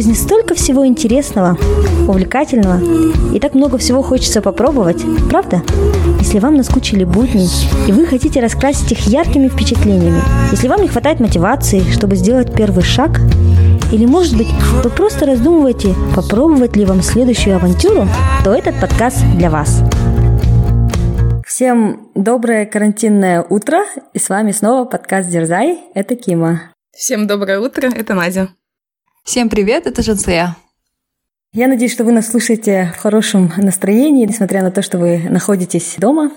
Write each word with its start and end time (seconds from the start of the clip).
жизни 0.00 0.14
столько 0.14 0.54
всего 0.54 0.86
интересного, 0.86 1.58
увлекательного, 2.08 2.80
и 3.34 3.38
так 3.38 3.52
много 3.52 3.76
всего 3.76 4.00
хочется 4.00 4.40
попробовать, 4.40 5.04
правда? 5.28 5.60
Если 6.20 6.38
вам 6.38 6.54
наскучили 6.54 7.04
будни, 7.04 7.46
и 7.86 7.92
вы 7.92 8.06
хотите 8.06 8.40
раскрасить 8.40 8.90
их 8.92 9.00
яркими 9.00 9.48
впечатлениями, 9.48 10.22
если 10.52 10.68
вам 10.68 10.80
не 10.80 10.88
хватает 10.88 11.20
мотивации, 11.20 11.82
чтобы 11.92 12.16
сделать 12.16 12.54
первый 12.54 12.82
шаг, 12.82 13.20
или, 13.92 14.06
может 14.06 14.38
быть, 14.38 14.48
вы 14.82 14.88
просто 14.88 15.26
раздумываете, 15.26 15.94
попробовать 16.16 16.76
ли 16.76 16.86
вам 16.86 17.02
следующую 17.02 17.56
авантюру, 17.56 18.08
то 18.42 18.54
этот 18.54 18.80
подкаст 18.80 19.18
для 19.36 19.50
вас. 19.50 19.82
Всем 21.46 22.08
доброе 22.14 22.64
карантинное 22.64 23.44
утро, 23.46 23.80
и 24.14 24.18
с 24.18 24.30
вами 24.30 24.52
снова 24.52 24.86
подкаст 24.86 25.28
«Дерзай». 25.28 25.78
Это 25.94 26.16
Кима. 26.16 26.72
Всем 26.96 27.26
доброе 27.26 27.60
утро, 27.60 27.90
это 27.94 28.14
Надя. 28.14 28.48
Всем 29.22 29.48
привет, 29.48 29.86
это 29.86 30.02
Жансея. 30.02 30.56
Я 31.52 31.68
надеюсь, 31.68 31.92
что 31.92 32.04
вы 32.04 32.12
нас 32.12 32.28
слушаете 32.28 32.92
в 32.96 33.00
хорошем 33.00 33.52
настроении, 33.56 34.24
несмотря 34.24 34.62
на 34.62 34.70
то, 34.70 34.82
что 34.82 34.98
вы 34.98 35.18
находитесь 35.28 35.96
дома. 35.98 36.30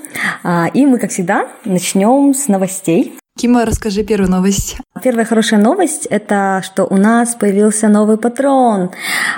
А, 0.43 0.67
и 0.67 0.85
мы, 0.85 0.99
как 0.99 1.11
всегда, 1.11 1.47
начнем 1.65 2.33
с 2.33 2.47
новостей. 2.47 3.15
Кима, 3.37 3.65
расскажи 3.65 4.03
первую 4.03 4.29
новость. 4.29 4.77
Первая 5.01 5.25
хорошая 5.25 5.59
новость– 5.59 6.05
это 6.09 6.61
что 6.63 6.85
у 6.85 6.97
нас 6.97 7.33
появился 7.33 7.87
новый 7.87 8.17
патрон. 8.17 8.91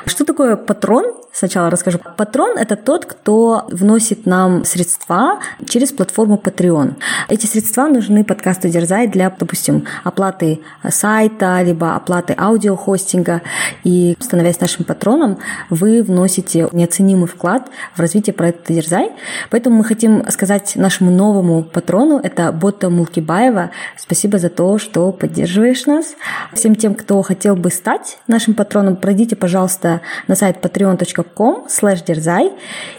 Что 0.05 0.25
такое 0.25 0.57
патрон? 0.57 1.13
Сначала 1.31 1.69
расскажу. 1.69 1.99
Патрон– 2.15 2.57
это 2.59 2.77
тот, 2.77 3.05
кто 3.05 3.65
вносит 3.69 4.25
нам 4.25 4.63
средства 4.63 5.39
через 5.67 5.91
платформу 5.91 6.39
Patreon. 6.41 6.95
Эти 7.27 7.45
средства 7.45 7.87
нужны 7.87 8.23
подкасту 8.23 8.69
Дерзай 8.69 9.07
для, 9.07 9.29
допустим, 9.29 9.85
оплаты 10.05 10.61
сайта, 10.89 11.61
либо 11.61 11.93
оплаты 11.93 12.33
аудиохостинга. 12.37 13.41
И, 13.83 14.15
становясь 14.21 14.61
нашим 14.61 14.85
патроном, 14.85 15.37
вы 15.69 16.03
вносите 16.03 16.69
неоценимый 16.71 17.27
вклад 17.27 17.67
в 17.95 17.99
развитие 17.99 18.33
проекта 18.33 18.71
Дерзай. 18.71 19.11
Поэтому 19.49 19.77
мы 19.77 19.83
хотим 19.83 20.23
сказать 20.31 20.77
нашему 20.77 21.11
новому 21.11 21.63
патрону– 21.63 22.17
это 22.23 22.53
Бота 22.53 22.89
Мулкибаева. 22.89 23.71
Спасибо 23.97 24.37
за 24.37 24.49
то, 24.49 24.77
что 24.77 25.11
поддерживаешь 25.45 25.85
нас. 25.85 26.15
Всем 26.53 26.75
тем, 26.75 26.95
кто 26.95 27.21
хотел 27.21 27.55
бы 27.55 27.69
стать 27.69 28.17
нашим 28.27 28.55
патроном, 28.55 28.95
пройдите, 28.95 29.35
пожалуйста, 29.35 30.01
на 30.27 30.35
сайт 30.35 30.57
patreon.com 30.59 31.67
slash 31.67 32.03
дерзай, 32.03 32.51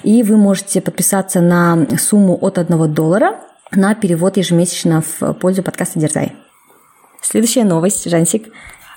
и 0.05 0.23
вы 0.23 0.37
можете 0.37 0.81
подписаться 0.81 1.41
на 1.41 1.87
сумму 1.99 2.39
от 2.41 2.59
1 2.59 2.95
доллара 2.95 3.41
на 3.73 3.97
перевод 3.97 4.37
ежемесячно 4.37 5.03
в 5.03 5.33
пользу 5.35 5.65
подкаста 5.65 5.99
«Дерзай». 5.99 6.37
Следующая 7.21 7.65
новость, 7.65 8.09
Жансик. 8.09 8.47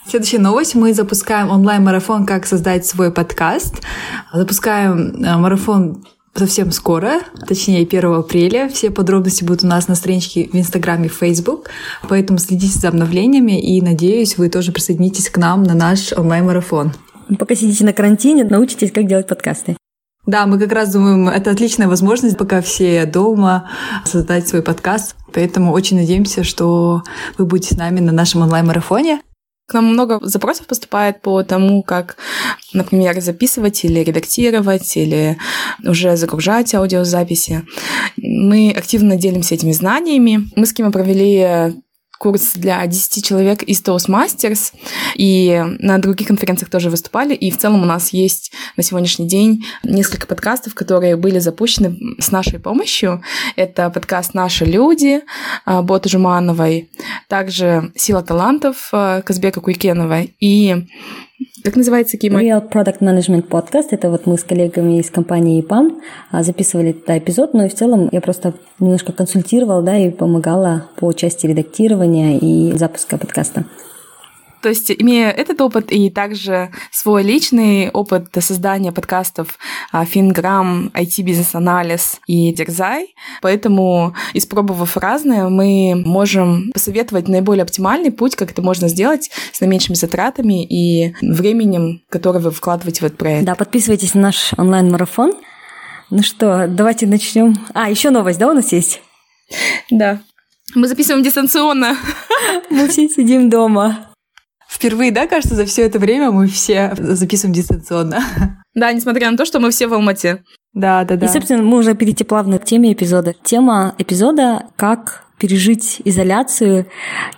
Следующая 0.06 0.38
новость. 0.38 0.76
Мы 0.76 0.94
запускаем 0.94 1.50
онлайн-марафон 1.50 2.28
«Как 2.28 2.46
создать 2.46 2.86
свой 2.86 3.12
подкаст». 3.12 3.82
Запускаем 4.32 5.24
э, 5.24 5.38
марафон 5.38 6.04
совсем 6.34 6.72
скоро, 6.72 7.22
точнее 7.48 7.82
1 7.82 8.06
апреля. 8.14 8.70
Все 8.70 8.92
подробности 8.92 9.44
будут 9.44 9.64
у 9.64 9.68
нас 9.68 9.88
на 9.88 9.96
страничке 9.96 10.50
в 10.52 10.56
Инстаграме 10.56 11.08
и 11.08 11.10
Фейсбук, 11.10 11.70
поэтому 12.08 12.40
следите 12.40 12.80
за 12.80 12.90
обновлениями 12.90 13.60
и 13.60 13.82
надеюсь, 13.82 14.38
вы 14.38 14.50
тоже 14.50 14.72
присоединитесь 14.72 15.30
к 15.30 15.38
нам 15.38 15.64
на 15.64 15.74
наш 15.74 16.14
онлайн-марафон. 16.14 16.94
Пока 17.38 17.56
сидите 17.56 17.86
на 17.86 17.94
карантине, 17.94 18.44
научитесь, 18.44 18.92
как 18.92 19.06
делать 19.06 19.28
подкасты. 19.28 19.78
Да, 20.26 20.46
мы 20.46 20.60
как 20.60 20.72
раз 20.72 20.92
думаем, 20.92 21.28
это 21.28 21.52
отличная 21.52 21.88
возможность, 21.88 22.38
пока 22.38 22.62
все 22.62 23.06
дома, 23.06 23.70
создать 24.06 24.48
свой 24.48 24.62
подкаст. 24.62 25.16
Поэтому 25.34 25.72
очень 25.72 25.98
надеемся, 25.98 26.44
что 26.44 27.04
вы 27.38 27.46
будете 27.46 27.74
с 27.74 27.78
нами 27.78 28.00
на 28.00 28.12
нашем 28.12 28.42
онлайн-марафоне. 28.42 29.22
К 29.70 29.76
нам 29.76 29.86
много 29.86 30.20
запросов 30.24 30.66
поступает 30.66 31.22
по 31.22 31.44
тому, 31.44 31.84
как, 31.84 32.18
например, 32.74 33.22
записывать 33.22 33.86
или 33.86 34.00
редактировать, 34.00 34.98
или 34.98 35.38
уже 35.86 36.18
загружать 36.18 36.74
аудиозаписи. 36.74 37.62
Мы 38.18 38.74
активно 38.76 39.16
делимся 39.16 39.54
этими 39.54 39.72
знаниями. 39.72 40.50
Мы 40.56 40.66
с 40.66 40.74
Кимом 40.74 40.92
провели 40.92 41.76
курс 42.20 42.52
для 42.54 42.86
10 42.86 43.26
человек 43.26 43.64
из 43.64 43.82
Toastmasters, 43.82 44.74
и 45.16 45.64
на 45.80 45.98
других 45.98 46.28
конференциях 46.28 46.70
тоже 46.70 46.90
выступали, 46.90 47.34
и 47.34 47.50
в 47.50 47.58
целом 47.58 47.82
у 47.82 47.86
нас 47.86 48.10
есть 48.10 48.52
на 48.76 48.84
сегодняшний 48.84 49.28
день 49.28 49.66
несколько 49.84 50.28
подкастов, 50.28 50.76
которые 50.76 51.16
были 51.16 51.40
запущены 51.40 51.98
с 52.20 52.32
нашей 52.32 52.60
помощью. 52.60 53.24
Это 53.56 53.90
подкаст 53.90 54.34
«Наши 54.34 54.66
люди» 54.66 55.22
а, 55.66 55.82
Боты 55.82 56.10
Жумановой, 56.10 56.92
также 57.30 57.94
«Сила 57.96 58.22
талантов» 58.22 58.90
а, 58.92 59.22
Казбека 59.22 59.62
Куйкеновой 59.62 60.36
и 60.42 60.88
как 61.64 61.76
называется 61.76 62.18
Кима? 62.18 62.42
Real 62.42 62.70
Product 62.70 63.00
Management 63.00 63.48
Podcast. 63.48 63.88
Это 63.92 64.10
вот 64.10 64.26
мы 64.26 64.38
с 64.38 64.44
коллегами 64.44 65.00
из 65.00 65.10
компании 65.10 65.60
ИПАМ 65.62 66.02
а, 66.32 66.44
записывали 66.44 66.90
этот 66.92 67.10
эпизод, 67.10 67.54
но 67.54 67.66
и 67.66 67.70
в 67.70 67.76
целом 67.76 68.10
я 68.12 68.22
просто 68.22 68.54
немножко 68.80 69.12
консультировала, 69.12 69.82
да, 69.82 69.98
и 69.98 70.10
помогала 70.10 70.88
по 70.98 71.12
части 71.14 71.48
редактирования 71.48 72.38
и 72.38 72.78
запуска 72.78 73.18
подкаста. 73.18 73.66
То 74.62 74.70
есть, 74.70 74.92
имея 74.92 75.32
этот 75.32 75.62
опыт 75.62 75.92
и 75.92 76.10
также 76.10 76.72
свой 76.92 77.24
личный 77.24 77.90
опыт 77.90 78.28
создания 78.40 78.92
подкастов 78.92 79.58
Финграм, 79.92 80.92
IT-бизнес-анализ 80.94 82.20
и 82.28 82.54
Дерзай, 82.54 83.16
поэтому, 83.42 84.14
испробовав 84.34 84.98
разное, 84.98 85.50
мы 85.50 85.96
можем 85.96 86.72
посоветовать 86.74 87.28
наиболее 87.28 87.64
оптимальный 87.64 88.12
путь, 88.12 88.36
как 88.36 88.52
это 88.52 88.62
можно 88.62 88.88
сделать 88.88 89.30
с 89.52 89.62
наименьшими 89.62 89.96
затратами 89.96 90.66
и 90.66 91.16
временем, 91.22 92.02
которое 92.10 92.40
вы 92.40 92.52
вкладываете 92.52 93.02
в 93.02 93.04
этот 93.04 93.18
проект. 93.18 93.46
Да, 93.46 93.56
подписывайтесь 93.56 94.14
на 94.14 94.22
наш 94.22 94.54
онлайн-марафон. 94.58 95.34
Ну 96.10 96.24
что, 96.24 96.68
давайте 96.68 97.06
начнем. 97.06 97.56
А, 97.74 97.90
еще 97.90 98.10
новость, 98.10 98.40
да, 98.40 98.50
у 98.50 98.54
нас 98.54 98.72
есть? 98.72 99.02
Да. 99.92 100.22
Мы 100.76 100.88
записываем 100.88 101.24
дистанционно. 101.24 101.98
Мы 102.70 102.88
все 102.88 103.08
сидим 103.10 103.50
дома. 103.50 104.09
Впервые, 104.70 105.12
да, 105.12 105.26
кажется, 105.26 105.56
за 105.56 105.66
все 105.66 105.82
это 105.82 105.98
время 105.98 106.32
мы 106.32 106.48
все 106.48 106.94
записываем 106.98 107.54
дистанционно. 107.54 108.24
Да, 108.76 108.94
несмотря 108.94 109.30
на 109.30 109.36
то, 109.36 109.46
что 109.46 109.60
мы 109.60 109.72
все 109.72 109.88
в 109.88 109.94
Алмате. 109.94 110.44
Да, 110.74 111.04
да, 111.04 111.18
да. 111.18 111.26
И, 111.26 111.30
собственно, 111.30 111.64
мы 111.64 111.80
уже 111.80 111.96
перейти 111.96 112.24
плавно 112.24 112.60
к 112.60 112.66
теме 112.66 112.94
эпизода. 112.94 113.34
Тема 113.44 113.96
эпизода— 113.98 114.68
как 114.78 115.26
пережить 115.40 116.02
изоляцию 116.06 116.86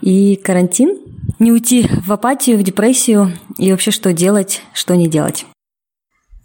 и 0.01 0.35
карантин, 0.35 0.99
не 1.39 1.51
уйти 1.51 1.87
в 2.05 2.11
апатию, 2.11 2.57
в 2.57 2.63
депрессию 2.63 3.31
и 3.57 3.71
вообще 3.71 3.91
что 3.91 4.11
делать, 4.11 4.61
что 4.73 4.95
не 4.95 5.07
делать. 5.07 5.45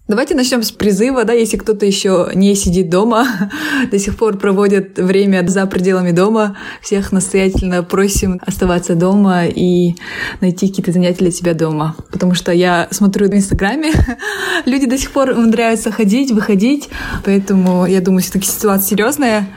Давайте 0.08 0.36
начнем 0.36 0.62
с 0.62 0.70
призыва, 0.70 1.24
да, 1.24 1.32
если 1.32 1.56
кто-то 1.56 1.84
еще 1.84 2.30
не 2.32 2.54
сидит 2.54 2.88
дома, 2.88 3.26
до 3.90 3.98
сих 3.98 4.16
пор 4.16 4.38
проводит 4.38 4.98
время 4.98 5.44
за 5.48 5.66
пределами 5.66 6.12
дома, 6.12 6.56
всех 6.80 7.10
настоятельно 7.10 7.82
просим 7.82 8.40
оставаться 8.46 8.94
дома 8.94 9.46
и 9.46 9.96
найти 10.40 10.68
какие-то 10.68 10.92
занятия 10.92 11.18
для 11.18 11.32
себя 11.32 11.54
дома. 11.54 11.96
Потому 12.12 12.34
что 12.34 12.52
я 12.52 12.86
смотрю 12.92 13.28
в 13.28 13.34
Инстаграме, 13.34 13.92
люди 14.64 14.86
до 14.86 14.96
сих 14.96 15.10
пор 15.10 15.30
умудряются 15.30 15.90
ходить, 15.90 16.30
выходить, 16.30 16.88
поэтому 17.24 17.84
я 17.84 18.00
думаю, 18.00 18.22
все-таки 18.22 18.46
ситуация 18.46 18.90
серьезная, 18.90 19.48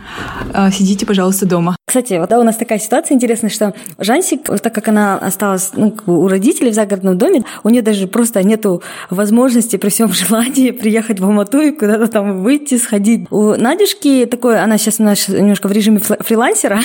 а, 0.52 0.72
сидите, 0.72 1.06
пожалуйста, 1.06 1.46
дома. 1.46 1.76
Кстати, 1.90 2.20
вот 2.20 2.30
да, 2.30 2.40
у 2.40 2.44
нас 2.44 2.56
такая 2.56 2.78
ситуация 2.78 3.16
интересная, 3.16 3.50
что 3.50 3.74
Жансик, 3.98 4.44
так 4.62 4.76
как 4.76 4.90
она 4.90 5.18
осталась 5.18 5.72
ну, 5.74 5.92
у 6.06 6.28
родителей 6.28 6.70
в 6.70 6.76
загородном 6.76 7.18
доме, 7.18 7.46
у 7.64 7.70
нее 7.70 7.82
даже 7.82 8.06
просто 8.06 8.44
нету 8.44 8.84
возможности 9.10 9.76
при 9.78 9.90
всем 9.90 10.14
желании 10.14 10.70
приехать 10.84 11.20
в 11.20 11.26
Алмату 11.26 11.60
и 11.60 11.72
куда-то 11.72 12.06
там 12.08 12.44
выйти, 12.44 12.78
сходить. 12.78 13.26
У 13.32 13.56
Надюшки 13.56 14.28
такой, 14.28 14.60
она 14.60 14.78
сейчас 14.78 15.00
немножко 15.00 15.68
в 15.68 15.72
режиме 15.72 15.98
фрилансера, 15.98 16.80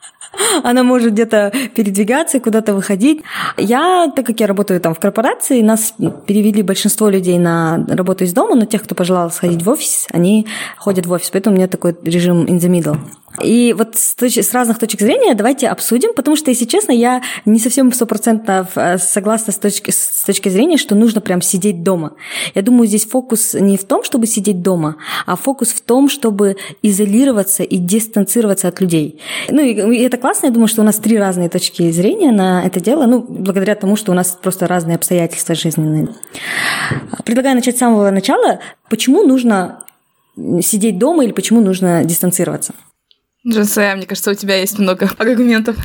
она 0.62 0.82
может 0.82 1.12
где-то 1.12 1.52
передвигаться, 1.74 2.40
куда-то 2.40 2.72
выходить. 2.72 3.20
Я, 3.58 4.10
так 4.16 4.24
как 4.24 4.40
я 4.40 4.46
работаю 4.46 4.80
там 4.80 4.94
в 4.94 4.98
корпорации, 4.98 5.60
нас 5.60 5.92
перевели 6.26 6.62
большинство 6.62 7.10
людей 7.10 7.38
на 7.38 7.84
работу 7.86 8.24
из 8.24 8.32
дома, 8.32 8.54
но 8.54 8.64
тех, 8.64 8.82
кто 8.82 8.94
пожелал 8.94 9.30
сходить 9.30 9.62
в 9.62 9.68
офис, 9.68 10.06
они 10.10 10.46
ходят 10.78 11.04
в 11.04 11.12
офис. 11.12 11.28
Поэтому 11.28 11.54
у 11.54 11.58
меня 11.58 11.68
такой 11.68 11.94
режим 12.02 12.46
in 12.46 12.58
the 12.58 12.70
middle. 12.70 12.96
И 13.42 13.74
вот 13.76 13.96
с, 13.96 14.14
точ- 14.16 14.42
с 14.42 14.52
разных 14.52 14.78
точек 14.78 15.00
зрения 15.00 15.34
давайте 15.34 15.68
обсудим, 15.68 16.14
потому 16.14 16.36
что, 16.36 16.50
если 16.50 16.64
честно, 16.64 16.92
я 16.92 17.22
не 17.44 17.58
совсем 17.58 17.92
стопроцентно 17.92 18.68
э, 18.74 18.98
согласна 18.98 19.52
с 19.52 19.58
точки, 19.58 19.90
с 19.90 20.24
точки 20.24 20.48
зрения, 20.48 20.76
что 20.76 20.94
нужно 20.94 21.20
прям 21.20 21.42
сидеть 21.42 21.82
дома. 21.82 22.12
Я 22.54 22.62
думаю, 22.62 22.86
здесь 22.86 23.06
фокус 23.06 23.54
не 23.54 23.76
в 23.76 23.84
том, 23.84 24.04
чтобы 24.04 24.26
сидеть 24.26 24.62
дома, 24.62 24.96
а 25.26 25.36
фокус 25.36 25.68
в 25.68 25.80
том, 25.80 26.08
чтобы 26.08 26.56
изолироваться 26.82 27.62
и 27.62 27.76
дистанцироваться 27.76 28.68
от 28.68 28.80
людей. 28.80 29.20
Ну 29.48 29.60
и 29.62 29.98
это 29.98 30.16
классно, 30.16 30.46
я 30.46 30.52
думаю, 30.52 30.68
что 30.68 30.82
у 30.82 30.84
нас 30.84 30.96
три 30.96 31.18
разные 31.18 31.48
точки 31.48 31.90
зрения 31.90 32.32
на 32.32 32.64
это 32.64 32.80
дело, 32.80 33.06
ну, 33.06 33.24
благодаря 33.28 33.74
тому, 33.74 33.96
что 33.96 34.12
у 34.12 34.14
нас 34.14 34.36
просто 34.40 34.66
разные 34.66 34.96
обстоятельства 34.96 35.54
жизненные. 35.54 36.08
Предлагаю 37.24 37.56
начать 37.56 37.76
с 37.76 37.78
самого 37.78 38.10
начала. 38.10 38.60
Почему 38.88 39.22
нужно 39.22 39.84
сидеть 40.62 40.98
дома 40.98 41.24
или 41.24 41.32
почему 41.32 41.60
нужно 41.60 42.04
дистанцироваться? 42.04 42.74
Джинсея, 43.48 43.96
мне 43.96 44.06
кажется, 44.06 44.30
у 44.30 44.34
тебя 44.34 44.56
есть 44.56 44.78
много 44.78 45.10
аргументов. 45.18 45.76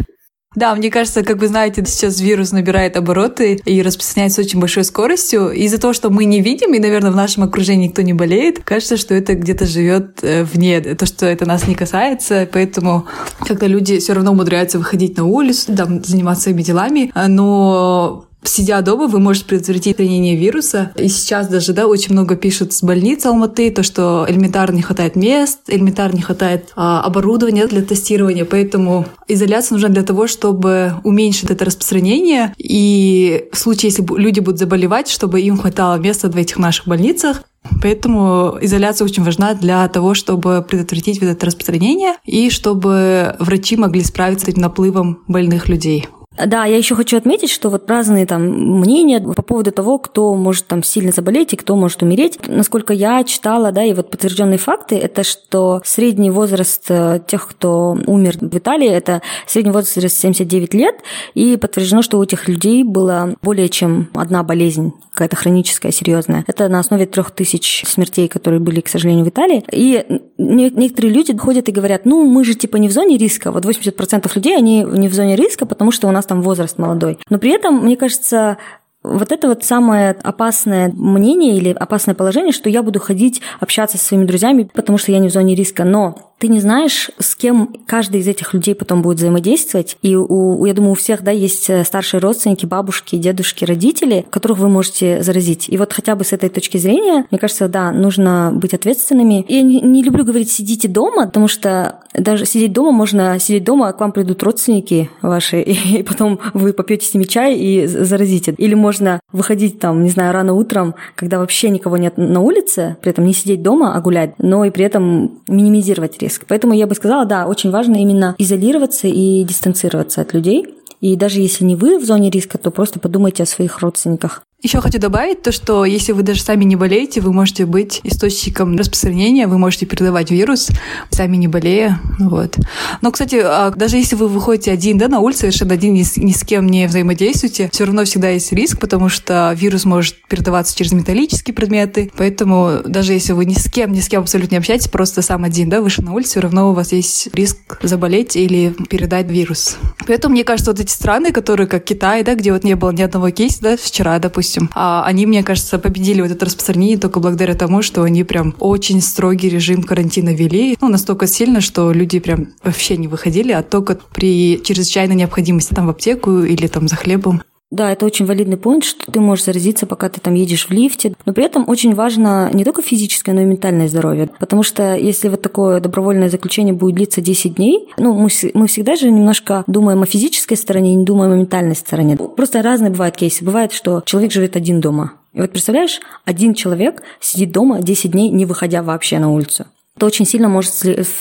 Да, 0.55 0.75
мне 0.75 0.91
кажется, 0.91 1.23
как 1.23 1.37
вы 1.37 1.47
знаете, 1.47 1.83
сейчас 1.85 2.21
вирус 2.21 2.51
набирает 2.51 2.95
обороты 2.95 3.59
и 3.65 3.81
распространяется 3.81 4.41
очень 4.41 4.59
большой 4.59 4.83
скоростью. 4.83 5.49
Из-за 5.49 5.79
того, 5.79 5.93
что 5.93 6.11
мы 6.11 6.25
не 6.25 6.41
видим, 6.41 6.75
и, 6.75 6.79
наверное, 6.79 7.09
в 7.09 7.15
нашем 7.15 7.43
окружении 7.43 7.87
никто 7.87 8.03
не 8.03 8.13
болеет, 8.13 8.63
кажется, 8.63 8.97
что 8.97 9.15
это 9.15 9.33
где-то 9.33 9.65
живет 9.65 10.19
э, 10.21 10.43
вне, 10.43 10.79
то, 10.81 11.07
что 11.07 11.25
это 11.25 11.47
нас 11.47 11.67
не 11.67 11.73
касается, 11.73 12.47
поэтому 12.51 13.07
когда 13.47 13.65
люди 13.65 13.97
все 13.97 14.13
равно 14.13 14.31
умудряются 14.31 14.77
выходить 14.77 15.17
на 15.17 15.25
улицу, 15.25 15.75
там, 15.75 16.03
заниматься 16.03 16.43
своими 16.43 16.61
делами, 16.61 17.11
но 17.15 18.27
сидя 18.43 18.81
дома, 18.81 19.07
вы 19.07 19.19
можете 19.19 19.45
предотвратить 19.45 19.93
распространение 19.93 20.35
вируса. 20.35 20.91
И 20.95 21.07
сейчас 21.07 21.47
даже, 21.47 21.73
да, 21.73 21.87
очень 21.87 22.13
много 22.13 22.35
пишут 22.35 22.73
с 22.73 22.83
больниц 22.83 23.25
Алматы, 23.25 23.71
то, 23.71 23.83
что 23.83 24.25
элементарно 24.27 24.75
не 24.75 24.81
хватает 24.81 25.15
мест, 25.15 25.59
элементарно 25.67 26.17
не 26.17 26.21
хватает 26.21 26.71
а, 26.75 27.01
оборудования 27.01 27.67
для 27.67 27.81
тестирования, 27.81 28.45
поэтому 28.45 29.05
изоляция 29.27 29.75
нужна 29.75 29.89
для 29.89 30.03
того, 30.03 30.27
чтобы 30.27 30.93
уменьшить 31.03 31.51
это 31.51 31.65
распространение, 31.65 32.53
и 32.57 33.45
в 33.51 33.57
случае, 33.57 33.89
если 33.89 34.05
люди 34.17 34.39
будут 34.39 34.59
заболевать, 34.59 35.09
чтобы 35.09 35.41
им 35.41 35.57
хватало 35.57 35.97
места 35.97 36.29
в 36.29 36.37
этих 36.37 36.57
наших 36.57 36.87
больницах, 36.87 37.43
Поэтому 37.81 38.57
изоляция 38.61 39.05
очень 39.05 39.23
важна 39.23 39.53
для 39.53 39.87
того, 39.87 40.13
чтобы 40.13 40.65
предотвратить 40.67 41.21
вот 41.21 41.29
это 41.29 41.45
распространение 41.45 42.15
и 42.25 42.49
чтобы 42.49 43.37
врачи 43.39 43.77
могли 43.77 44.03
справиться 44.03 44.45
с 44.45 44.49
этим 44.49 44.63
наплывом 44.63 45.19
больных 45.27 45.69
людей. 45.69 46.07
Да, 46.37 46.65
я 46.65 46.77
еще 46.77 46.95
хочу 46.95 47.17
отметить, 47.17 47.51
что 47.51 47.69
вот 47.69 47.89
разные 47.89 48.25
там 48.25 48.41
мнения 48.43 49.21
по 49.21 49.41
поводу 49.43 49.71
того, 49.71 49.99
кто 49.99 50.33
может 50.33 50.65
там 50.65 50.81
сильно 50.81 51.11
заболеть 51.11 51.53
и 51.53 51.55
кто 51.55 51.75
может 51.75 52.01
умереть. 52.01 52.39
Насколько 52.47 52.93
я 52.93 53.23
читала, 53.23 53.71
да, 53.71 53.83
и 53.83 53.93
вот 53.93 54.09
подтвержденные 54.09 54.57
факты, 54.57 54.97
это 54.97 55.23
что 55.23 55.81
средний 55.85 56.31
возраст 56.31 56.85
э, 56.89 57.19
тех, 57.27 57.47
кто 57.47 57.95
умер 58.07 58.37
в 58.41 58.57
Италии, 58.57 58.89
это 58.89 59.21
средний 59.45 59.71
возраст 59.71 59.93
79 59.93 60.73
лет, 60.73 60.95
и 61.35 61.55
подтверждено, 61.55 62.01
что 62.01 62.17
у 62.17 62.23
этих 62.23 62.47
людей 62.47 62.83
было 62.83 63.35
более 63.43 63.69
чем 63.69 64.09
одна 64.15 64.41
болезнь, 64.43 64.93
какая-то 65.11 65.35
хроническая, 65.35 65.91
серьезная. 65.91 66.43
Это 66.47 66.67
на 66.67 66.79
основе 66.79 67.05
трех 67.05 67.29
тысяч 67.29 67.83
смертей, 67.85 68.27
которые 68.27 68.59
были, 68.59 68.81
к 68.81 68.87
сожалению, 68.87 69.25
в 69.25 69.29
Италии. 69.29 69.63
И 69.71 70.03
некоторые 70.39 71.13
люди 71.13 71.37
ходят 71.37 71.69
и 71.69 71.71
говорят, 71.71 72.05
ну, 72.05 72.25
мы 72.25 72.43
же 72.43 72.55
типа 72.55 72.77
не 72.77 72.87
в 72.87 72.91
зоне 72.91 73.17
риска. 73.17 73.51
Вот 73.51 73.65
80% 73.65 74.31
людей, 74.33 74.57
они 74.57 74.83
не 74.83 75.07
в 75.07 75.13
зоне 75.13 75.35
риска, 75.35 75.67
потому 75.67 75.91
что 75.91 76.07
у 76.07 76.11
нас 76.11 76.22
там 76.25 76.41
возраст 76.41 76.77
молодой. 76.77 77.19
Но 77.29 77.37
при 77.37 77.51
этом, 77.51 77.83
мне 77.83 77.97
кажется, 77.97 78.57
вот 79.03 79.31
это 79.31 79.47
вот 79.49 79.63
самое 79.63 80.11
опасное 80.23 80.91
мнение 80.93 81.57
или 81.57 81.71
опасное 81.71 82.15
положение, 82.15 82.53
что 82.53 82.69
я 82.69 82.81
буду 82.81 82.99
ходить, 82.99 83.41
общаться 83.59 83.97
со 83.97 84.05
своими 84.05 84.25
друзьями, 84.25 84.69
потому 84.73 84.97
что 84.97 85.11
я 85.11 85.19
не 85.19 85.29
в 85.29 85.33
зоне 85.33 85.55
риска. 85.55 85.83
Но 85.83 86.32
ты 86.43 86.49
не 86.49 86.59
знаешь, 86.59 87.09
с 87.19 87.35
кем 87.35 87.73
каждый 87.87 88.19
из 88.19 88.27
этих 88.27 88.53
людей 88.53 88.75
потом 88.75 89.01
будет 89.01 89.19
взаимодействовать. 89.19 89.95
И 90.01 90.13
у, 90.17 90.65
я 90.65 90.73
думаю, 90.73 90.91
у 90.91 90.95
всех 90.95 91.23
да, 91.23 91.31
есть 91.31 91.69
э, 91.69 91.85
старшие 91.85 92.19
родственники, 92.19 92.65
бабушки, 92.65 93.15
дедушки, 93.15 93.63
родители, 93.63 94.25
которых 94.29 94.59
вы 94.59 94.67
можете 94.67 95.23
заразить. 95.23 95.69
И 95.69 95.77
вот 95.77 95.93
хотя 95.93 96.17
бы 96.17 96.25
с 96.25 96.33
этой 96.33 96.49
точки 96.49 96.75
зрения, 96.75 97.25
мне 97.31 97.39
кажется, 97.39 97.69
да, 97.69 97.93
нужно 97.93 98.51
быть 98.53 98.73
ответственными. 98.73 99.45
Я 99.47 99.61
не, 99.61 99.79
не 99.79 100.03
люблю 100.03 100.25
говорить 100.25 100.51
«сидите 100.51 100.89
дома», 100.89 101.27
потому 101.27 101.47
что 101.47 102.01
даже 102.13 102.45
сидеть 102.45 102.73
дома 102.73 102.91
можно 102.91 103.39
сидеть 103.39 103.63
дома, 103.63 103.87
а 103.87 103.93
к 103.93 104.01
вам 104.01 104.11
придут 104.11 104.43
родственники 104.43 105.09
ваши, 105.21 105.61
и 105.61 106.03
потом 106.03 106.41
вы 106.53 106.73
попьете 106.73 107.05
с 107.05 107.13
ними 107.13 107.23
чай 107.23 107.55
и 107.55 107.87
заразите. 107.87 108.53
Или 108.57 108.73
можно 108.73 109.21
выходить 109.31 109.79
там, 109.79 110.03
не 110.03 110.09
знаю, 110.09 110.33
рано 110.33 110.55
утром, 110.55 110.95
когда 111.15 111.39
вообще 111.39 111.69
никого 111.69 111.95
нет 111.95 112.17
на 112.17 112.41
улице, 112.41 112.97
при 113.01 113.11
этом 113.11 113.23
не 113.23 113.33
сидеть 113.33 113.61
дома, 113.61 113.95
а 113.95 114.01
гулять, 114.01 114.33
но 114.39 114.65
и 114.65 114.71
при 114.71 114.83
этом 114.83 115.39
минимизировать 115.47 116.21
риск 116.21 116.32
риск. 116.33 116.45
Поэтому 116.47 116.73
я 116.73 116.87
бы 116.87 116.95
сказала, 116.95 117.25
да, 117.25 117.47
очень 117.47 117.71
важно 117.71 117.97
именно 117.97 118.35
изолироваться 118.37 119.07
и 119.07 119.43
дистанцироваться 119.43 120.21
от 120.21 120.33
людей. 120.33 120.75
И 121.01 121.15
даже 121.15 121.39
если 121.39 121.65
не 121.65 121.75
вы 121.75 121.99
в 121.99 122.05
зоне 122.05 122.29
риска, 122.29 122.57
то 122.57 122.71
просто 122.71 122.99
подумайте 122.99 123.43
о 123.43 123.45
своих 123.45 123.79
родственниках. 123.79 124.43
Еще 124.63 124.79
хочу 124.79 124.97
добавить 124.97 125.41
то, 125.41 125.51
что 125.51 125.83
если 125.83 126.13
вы 126.13 126.23
даже 126.23 126.41
сами 126.41 126.63
не 126.63 126.77
болеете, 126.77 127.19
вы 127.19 127.33
можете 127.33 127.65
быть 127.65 127.99
источником 128.03 128.77
распространения, 128.77 129.45
вы 129.45 129.57
можете 129.57 129.85
передавать 129.85 130.31
вирус, 130.31 130.69
сами 131.09 131.35
не 131.35 131.49
болея. 131.49 131.99
Вот. 132.17 132.55
Но, 133.01 133.11
кстати, 133.11 133.41
а, 133.43 133.71
даже 133.71 133.97
если 133.97 134.15
вы 134.15 134.29
выходите 134.29 134.71
один 134.71 134.97
да, 134.97 135.09
на 135.09 135.19
улицу, 135.19 135.41
совершенно 135.41 135.73
один, 135.73 135.93
ни 135.93 136.03
с, 136.03 136.15
ни 136.15 136.31
с 136.31 136.45
кем 136.45 136.67
не 136.67 136.87
взаимодействуете, 136.87 137.69
все 137.73 137.83
равно 137.83 138.05
всегда 138.05 138.29
есть 138.29 138.53
риск, 138.53 138.79
потому 138.79 139.09
что 139.09 139.53
вирус 139.53 139.83
может 139.83 140.15
передаваться 140.29 140.77
через 140.77 140.93
металлические 140.93 141.53
предметы. 141.53 142.09
Поэтому 142.15 142.83
даже 142.85 143.11
если 143.11 143.33
вы 143.33 143.43
ни 143.43 143.55
с 143.55 143.69
кем, 143.69 143.91
ни 143.91 143.99
с 143.99 144.07
кем 144.07 144.21
абсолютно 144.21 144.55
не 144.55 144.59
общаетесь, 144.59 144.87
просто 144.87 145.21
сам 145.21 145.43
один 145.43 145.67
да, 145.67 145.81
вышел 145.81 146.05
на 146.05 146.13
улицу, 146.13 146.29
все 146.29 146.39
равно 146.39 146.71
у 146.71 146.73
вас 146.73 146.93
есть 146.93 147.27
риск 147.33 147.57
заболеть 147.81 148.37
или 148.37 148.73
передать 148.89 149.29
вирус. 149.29 149.75
Поэтому, 150.07 150.35
мне 150.35 150.45
кажется, 150.45 150.71
вот 150.71 150.79
эти 150.79 150.91
страны, 150.91 151.33
которые 151.33 151.67
как 151.67 151.83
Китай, 151.83 152.23
да, 152.23 152.35
где 152.35 152.53
вот 152.53 152.63
не 152.63 152.77
было 152.77 152.91
ни 152.91 153.01
одного 153.01 153.29
кейса, 153.29 153.61
да, 153.61 153.75
вчера, 153.75 154.17
допустим, 154.19 154.52
допустим, 154.53 154.69
а 154.75 155.03
они, 155.05 155.25
мне 155.25 155.43
кажется, 155.43 155.79
победили 155.79 156.21
вот 156.21 156.31
это 156.31 156.45
распространение 156.45 156.97
только 156.97 157.19
благодаря 157.19 157.55
тому, 157.55 157.81
что 157.81 158.03
они 158.03 158.23
прям 158.23 158.55
очень 158.59 159.01
строгий 159.01 159.49
режим 159.49 159.83
карантина 159.83 160.33
вели, 160.33 160.77
ну, 160.81 160.89
настолько 160.89 161.27
сильно, 161.27 161.61
что 161.61 161.91
люди 161.91 162.19
прям 162.19 162.49
вообще 162.63 162.97
не 162.97 163.07
выходили, 163.07 163.51
а 163.51 163.63
только 163.63 163.97
при 164.13 164.61
чрезвычайной 164.63 165.15
необходимости 165.15 165.73
там 165.73 165.87
в 165.87 165.89
аптеку 165.89 166.43
или 166.43 166.67
там 166.67 166.87
за 166.87 166.95
хлебом. 166.95 167.41
Да, 167.73 167.91
это 167.91 168.05
очень 168.05 168.27
валидный 168.27 168.57
пункт, 168.57 168.85
что 168.85 169.11
ты 169.11 169.19
можешь 169.19 169.45
заразиться, 169.45 169.87
пока 169.87 170.07
ты 170.07 170.21
там 170.21 170.35
едешь 170.35 170.67
в 170.67 170.71
лифте. 170.71 171.15
Но 171.25 171.33
при 171.33 171.43
этом 171.43 171.67
очень 171.67 171.95
важно 171.95 172.51
не 172.53 172.63
только 172.63 172.83
физическое, 172.83 173.33
но 173.33 173.41
и 173.41 173.45
ментальное 173.45 173.87
здоровье. 173.87 174.29
Потому 174.39 174.61
что 174.61 174.95
если 174.95 175.27
вот 175.27 175.41
такое 175.41 175.79
добровольное 175.79 176.29
заключение 176.29 176.75
будет 176.75 176.97
длиться 176.97 177.19
10 177.19 177.55
дней, 177.55 177.89
ну, 177.97 178.13
мы, 178.13 178.29
мы 178.53 178.67
всегда 178.67 178.95
же 178.95 179.09
немножко 179.09 179.63
думаем 179.65 180.03
о 180.03 180.05
физической 180.05 180.55
стороне 180.55 180.93
не 180.93 181.03
думаем 181.03 181.31
о 181.31 181.35
ментальной 181.35 181.75
стороне. 181.75 182.15
Просто 182.15 182.61
разные 182.61 182.91
бывают 182.91 183.15
кейсы. 183.15 183.43
Бывает, 183.43 183.71
что 183.71 184.03
человек 184.05 184.31
живет 184.31 184.55
один 184.55 184.79
дома. 184.79 185.13
И 185.33 185.41
вот 185.41 185.49
представляешь, 185.49 185.99
один 186.25 186.53
человек 186.53 187.01
сидит 187.19 187.51
дома 187.51 187.81
10 187.81 188.11
дней, 188.11 188.29
не 188.29 188.45
выходя 188.45 188.83
вообще 188.83 189.17
на 189.17 189.31
улицу 189.31 189.65
то 189.99 190.05
очень 190.05 190.25
сильно 190.25 190.49
может 190.49 190.73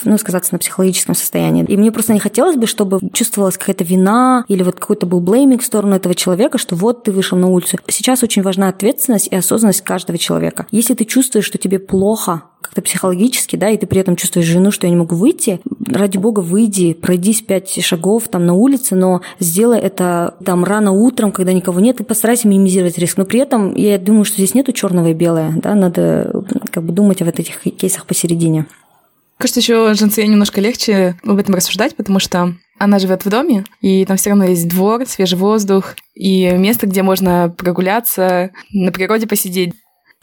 ну, 0.03 0.17
сказаться 0.17 0.53
на 0.53 0.59
психологическом 0.59 1.15
состоянии. 1.15 1.63
И 1.65 1.77
мне 1.77 1.91
просто 1.91 2.13
не 2.13 2.19
хотелось 2.19 2.55
бы, 2.55 2.65
чтобы 2.67 2.99
чувствовалась 3.13 3.57
какая-то 3.57 3.83
вина 3.83 4.45
или 4.47 4.63
вот 4.63 4.79
какой-то 4.79 5.05
был 5.05 5.19
блейминг 5.19 5.61
в 5.61 5.65
сторону 5.65 5.95
этого 5.95 6.15
человека, 6.15 6.57
что 6.57 6.75
вот 6.75 7.03
ты 7.03 7.11
вышел 7.11 7.37
на 7.37 7.47
улицу. 7.47 7.77
Сейчас 7.87 8.23
очень 8.23 8.41
важна 8.41 8.69
ответственность 8.69 9.27
и 9.27 9.35
осознанность 9.35 9.81
каждого 9.81 10.17
человека. 10.17 10.65
Если 10.71 10.95
ты 10.95 11.05
чувствуешь, 11.05 11.45
что 11.45 11.57
тебе 11.57 11.79
плохо 11.79 12.43
как-то 12.63 12.81
психологически, 12.81 13.55
да, 13.55 13.69
и 13.69 13.77
ты 13.77 13.85
при 13.85 14.01
этом 14.01 14.15
чувствуешь 14.15 14.47
жену, 14.47 14.71
что 14.71 14.87
я 14.87 14.91
не 14.91 14.97
могу 14.97 15.15
выйти, 15.15 15.59
ради 15.87 16.17
бога, 16.17 16.39
выйди, 16.39 16.93
пройдись 16.93 17.41
пять 17.41 17.83
шагов 17.83 18.27
там 18.29 18.45
на 18.45 18.53
улице, 18.53 18.95
но 18.95 19.21
сделай 19.39 19.79
это 19.79 20.35
там 20.43 20.63
рано 20.63 20.91
утром, 20.91 21.31
когда 21.31 21.53
никого 21.53 21.79
нет, 21.79 21.99
и 21.99 22.03
постарайся 22.03 22.47
минимизировать 22.47 22.97
риск. 22.97 23.17
Но 23.17 23.25
при 23.25 23.39
этом 23.39 23.75
я 23.75 23.97
думаю, 23.99 24.25
что 24.25 24.37
здесь 24.37 24.55
нету 24.55 24.71
черного 24.71 25.09
и 25.09 25.13
белого, 25.13 25.53
да, 25.55 25.75
надо 25.75 26.43
как 26.71 26.83
бы 26.83 26.93
думать 26.93 27.21
об 27.21 27.27
этих 27.27 27.61
кейсах 27.61 28.05
посередине. 28.05 28.65
Кажется, 29.37 29.59
еще 29.59 29.93
Женце 29.93 30.25
немножко 30.25 30.61
легче 30.61 31.17
об 31.25 31.37
этом 31.37 31.55
рассуждать, 31.55 31.95
потому 31.95 32.19
что 32.19 32.55
она 32.79 32.99
живет 32.99 33.25
в 33.25 33.29
доме, 33.29 33.65
и 33.81 34.05
там 34.05 34.17
все 34.17 34.29
равно 34.29 34.45
есть 34.45 34.67
двор, 34.67 35.05
свежий 35.05 35.37
воздух, 35.37 35.95
и 36.15 36.49
место, 36.51 36.87
где 36.87 37.03
можно 37.03 37.53
прогуляться, 37.55 38.51
на 38.71 38.91
природе 38.91 39.27
посидеть. 39.27 39.73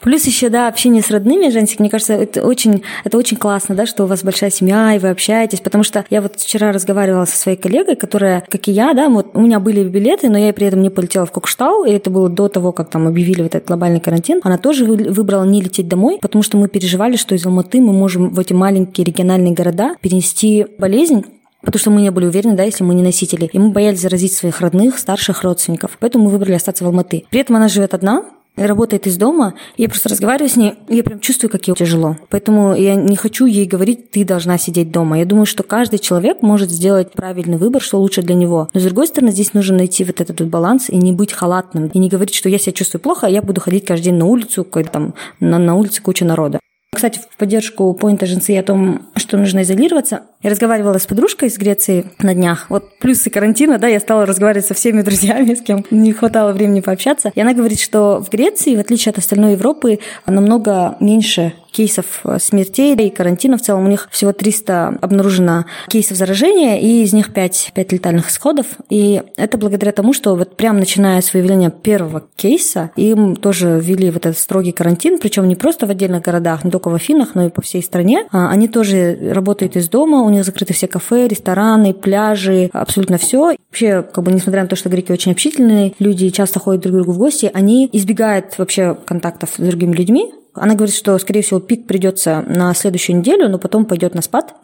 Плюс 0.00 0.24
еще, 0.24 0.48
да, 0.48 0.68
общение 0.68 1.02
с 1.02 1.10
родными, 1.10 1.50
Жансик, 1.50 1.78
мне 1.78 1.90
кажется, 1.90 2.14
это 2.14 2.46
очень, 2.46 2.82
это 3.04 3.18
очень 3.18 3.36
классно, 3.36 3.74
да, 3.74 3.86
что 3.86 4.04
у 4.04 4.06
вас 4.06 4.24
большая 4.24 4.50
семья, 4.50 4.94
и 4.94 4.98
вы 4.98 5.10
общаетесь, 5.10 5.60
потому 5.60 5.84
что 5.84 6.04
я 6.08 6.22
вот 6.22 6.36
вчера 6.36 6.72
разговаривала 6.72 7.26
со 7.26 7.36
своей 7.36 7.58
коллегой, 7.58 7.96
которая, 7.96 8.42
как 8.48 8.66
и 8.68 8.72
я, 8.72 8.94
да, 8.94 9.08
вот 9.08 9.28
у 9.34 9.40
меня 9.40 9.60
были 9.60 9.84
билеты, 9.84 10.30
но 10.30 10.38
я 10.38 10.52
при 10.52 10.66
этом 10.66 10.80
не 10.82 10.90
полетела 10.90 11.26
в 11.26 11.32
Кокштау, 11.32 11.84
и 11.84 11.92
это 11.92 12.10
было 12.10 12.28
до 12.28 12.48
того, 12.48 12.72
как 12.72 12.88
там 12.88 13.06
объявили 13.06 13.42
вот 13.42 13.54
этот 13.54 13.68
глобальный 13.68 14.00
карантин. 14.00 14.40
Она 14.42 14.56
тоже 14.56 14.84
выбрала 14.84 15.44
не 15.44 15.60
лететь 15.60 15.88
домой, 15.88 16.18
потому 16.20 16.42
что 16.42 16.56
мы 16.56 16.68
переживали, 16.68 17.16
что 17.16 17.34
из 17.34 17.44
Алматы 17.44 17.80
мы 17.80 17.92
можем 17.92 18.30
в 18.30 18.38
эти 18.38 18.52
маленькие 18.52 19.04
региональные 19.04 19.52
города 19.52 19.96
перенести 20.00 20.66
болезнь, 20.78 21.24
потому 21.60 21.78
что 21.78 21.90
мы 21.90 22.00
не 22.00 22.10
были 22.10 22.26
уверены, 22.26 22.54
да, 22.54 22.64
если 22.64 22.84
мы 22.84 22.94
не 22.94 23.02
носители. 23.02 23.50
И 23.52 23.58
мы 23.58 23.70
боялись 23.70 24.00
заразить 24.00 24.32
своих 24.32 24.60
родных, 24.60 24.98
старших 24.98 25.42
родственников. 25.42 25.98
Поэтому 26.00 26.24
мы 26.24 26.30
выбрали 26.30 26.54
остаться 26.54 26.84
в 26.84 26.86
Алматы. 26.86 27.24
При 27.30 27.40
этом 27.40 27.56
она 27.56 27.68
живет 27.68 27.92
одна, 27.92 28.24
работает 28.66 29.06
из 29.06 29.16
дома, 29.16 29.54
я 29.76 29.88
просто 29.88 30.08
разговариваю 30.08 30.48
с 30.48 30.56
ней, 30.56 30.74
я 30.88 31.02
прям 31.02 31.20
чувствую, 31.20 31.50
как 31.50 31.66
ей 31.68 31.74
тяжело. 31.74 32.16
Поэтому 32.28 32.74
я 32.74 32.94
не 32.94 33.16
хочу 33.16 33.46
ей 33.46 33.66
говорить, 33.66 34.10
ты 34.10 34.24
должна 34.24 34.58
сидеть 34.58 34.90
дома. 34.90 35.18
Я 35.18 35.24
думаю, 35.24 35.46
что 35.46 35.62
каждый 35.62 35.98
человек 35.98 36.42
может 36.42 36.70
сделать 36.70 37.12
правильный 37.12 37.58
выбор, 37.58 37.82
что 37.82 38.00
лучше 38.00 38.22
для 38.22 38.34
него. 38.34 38.68
Но 38.72 38.80
с 38.80 38.84
другой 38.84 39.06
стороны, 39.06 39.32
здесь 39.32 39.54
нужно 39.54 39.78
найти 39.78 40.04
вот 40.04 40.20
этот 40.20 40.40
вот 40.40 40.48
баланс 40.48 40.88
и 40.88 40.96
не 40.96 41.12
быть 41.12 41.32
халатным, 41.32 41.86
и 41.88 41.98
не 41.98 42.08
говорить, 42.08 42.34
что 42.34 42.48
я 42.48 42.58
себя 42.58 42.72
чувствую 42.72 43.00
плохо, 43.00 43.26
а 43.26 43.30
я 43.30 43.42
буду 43.42 43.60
ходить 43.60 43.84
каждый 43.84 44.04
день 44.04 44.14
на 44.14 44.26
улицу, 44.26 44.64
когда 44.64 44.90
там 44.90 45.14
на, 45.40 45.58
на 45.58 45.74
улице 45.74 46.02
куча 46.02 46.24
народа. 46.24 46.60
Кстати, 46.92 47.20
в 47.20 47.36
поддержку 47.36 47.94
поинта 47.94 48.26
Женсы 48.26 48.58
о 48.58 48.64
том, 48.64 49.06
что 49.14 49.36
нужно 49.36 49.62
изолироваться, 49.62 50.22
я 50.42 50.50
разговаривала 50.50 50.98
с 50.98 51.06
подружкой 51.06 51.48
из 51.48 51.56
Греции 51.56 52.06
на 52.18 52.34
днях. 52.34 52.66
Вот 52.68 52.98
плюсы 52.98 53.30
карантина, 53.30 53.78
да, 53.78 53.86
я 53.86 54.00
стала 54.00 54.26
разговаривать 54.26 54.66
со 54.66 54.74
всеми 54.74 55.02
друзьями, 55.02 55.54
с 55.54 55.62
кем 55.62 55.84
не 55.92 56.12
хватало 56.12 56.52
времени 56.52 56.80
пообщаться. 56.80 57.30
И 57.34 57.40
она 57.40 57.54
говорит, 57.54 57.78
что 57.78 58.20
в 58.20 58.28
Греции, 58.28 58.74
в 58.74 58.80
отличие 58.80 59.10
от 59.10 59.18
остальной 59.18 59.52
Европы, 59.52 60.00
намного 60.26 60.96
меньше 60.98 61.54
кейсов 61.70 62.22
смертей 62.38 62.94
и 62.94 63.10
карантина. 63.10 63.56
В 63.58 63.62
целом 63.62 63.84
у 63.84 63.88
них 63.88 64.08
всего 64.10 64.32
300 64.32 64.98
обнаружено 65.00 65.64
кейсов 65.88 66.16
заражения, 66.16 66.78
и 66.80 67.02
из 67.02 67.12
них 67.12 67.32
5, 67.32 67.72
5 67.74 67.92
летальных 67.92 68.30
исходов. 68.30 68.66
И 68.88 69.22
это 69.36 69.58
благодаря 69.58 69.92
тому, 69.92 70.12
что 70.12 70.34
вот 70.34 70.56
прям 70.56 70.78
начиная 70.78 71.20
с 71.20 71.32
выявления 71.32 71.70
первого 71.70 72.24
кейса, 72.36 72.90
им 72.96 73.36
тоже 73.36 73.80
ввели 73.80 74.10
вот 74.10 74.26
этот 74.26 74.38
строгий 74.38 74.72
карантин, 74.72 75.18
причем 75.18 75.48
не 75.48 75.56
просто 75.56 75.86
в 75.86 75.90
отдельных 75.90 76.22
городах, 76.22 76.64
не 76.64 76.70
только 76.70 76.88
в 76.88 76.94
Афинах, 76.94 77.34
но 77.34 77.46
и 77.46 77.50
по 77.50 77.62
всей 77.62 77.82
стране. 77.82 78.26
А, 78.32 78.50
они 78.50 78.68
тоже 78.68 79.18
работают 79.32 79.76
из 79.76 79.88
дома, 79.88 80.22
у 80.22 80.30
них 80.30 80.44
закрыты 80.44 80.74
все 80.74 80.86
кафе, 80.88 81.28
рестораны, 81.28 81.94
пляжи, 81.94 82.70
абсолютно 82.72 83.18
все. 83.18 83.56
Вообще, 83.70 84.02
как 84.02 84.24
бы, 84.24 84.32
несмотря 84.32 84.62
на 84.62 84.68
то, 84.68 84.76
что 84.76 84.88
греки 84.88 85.12
очень 85.12 85.32
общительные, 85.32 85.94
люди 85.98 86.28
часто 86.30 86.58
ходят 86.58 86.82
друг 86.82 86.92
к 86.92 86.96
другу 86.96 87.12
в 87.12 87.18
гости, 87.18 87.50
они 87.52 87.88
избегают 87.92 88.58
вообще 88.58 88.96
контактов 89.06 89.50
с 89.56 89.60
другими 89.60 89.94
людьми. 89.94 90.32
Она 90.54 90.74
говорит, 90.74 90.94
что, 90.94 91.18
скорее 91.18 91.42
всего, 91.42 91.60
пик 91.60 91.86
придется 91.86 92.44
на 92.46 92.74
следующую 92.74 93.18
неделю, 93.18 93.48
но 93.48 93.58
потом 93.58 93.84
пойдет 93.84 94.14
на 94.14 94.22
спад. 94.22 94.54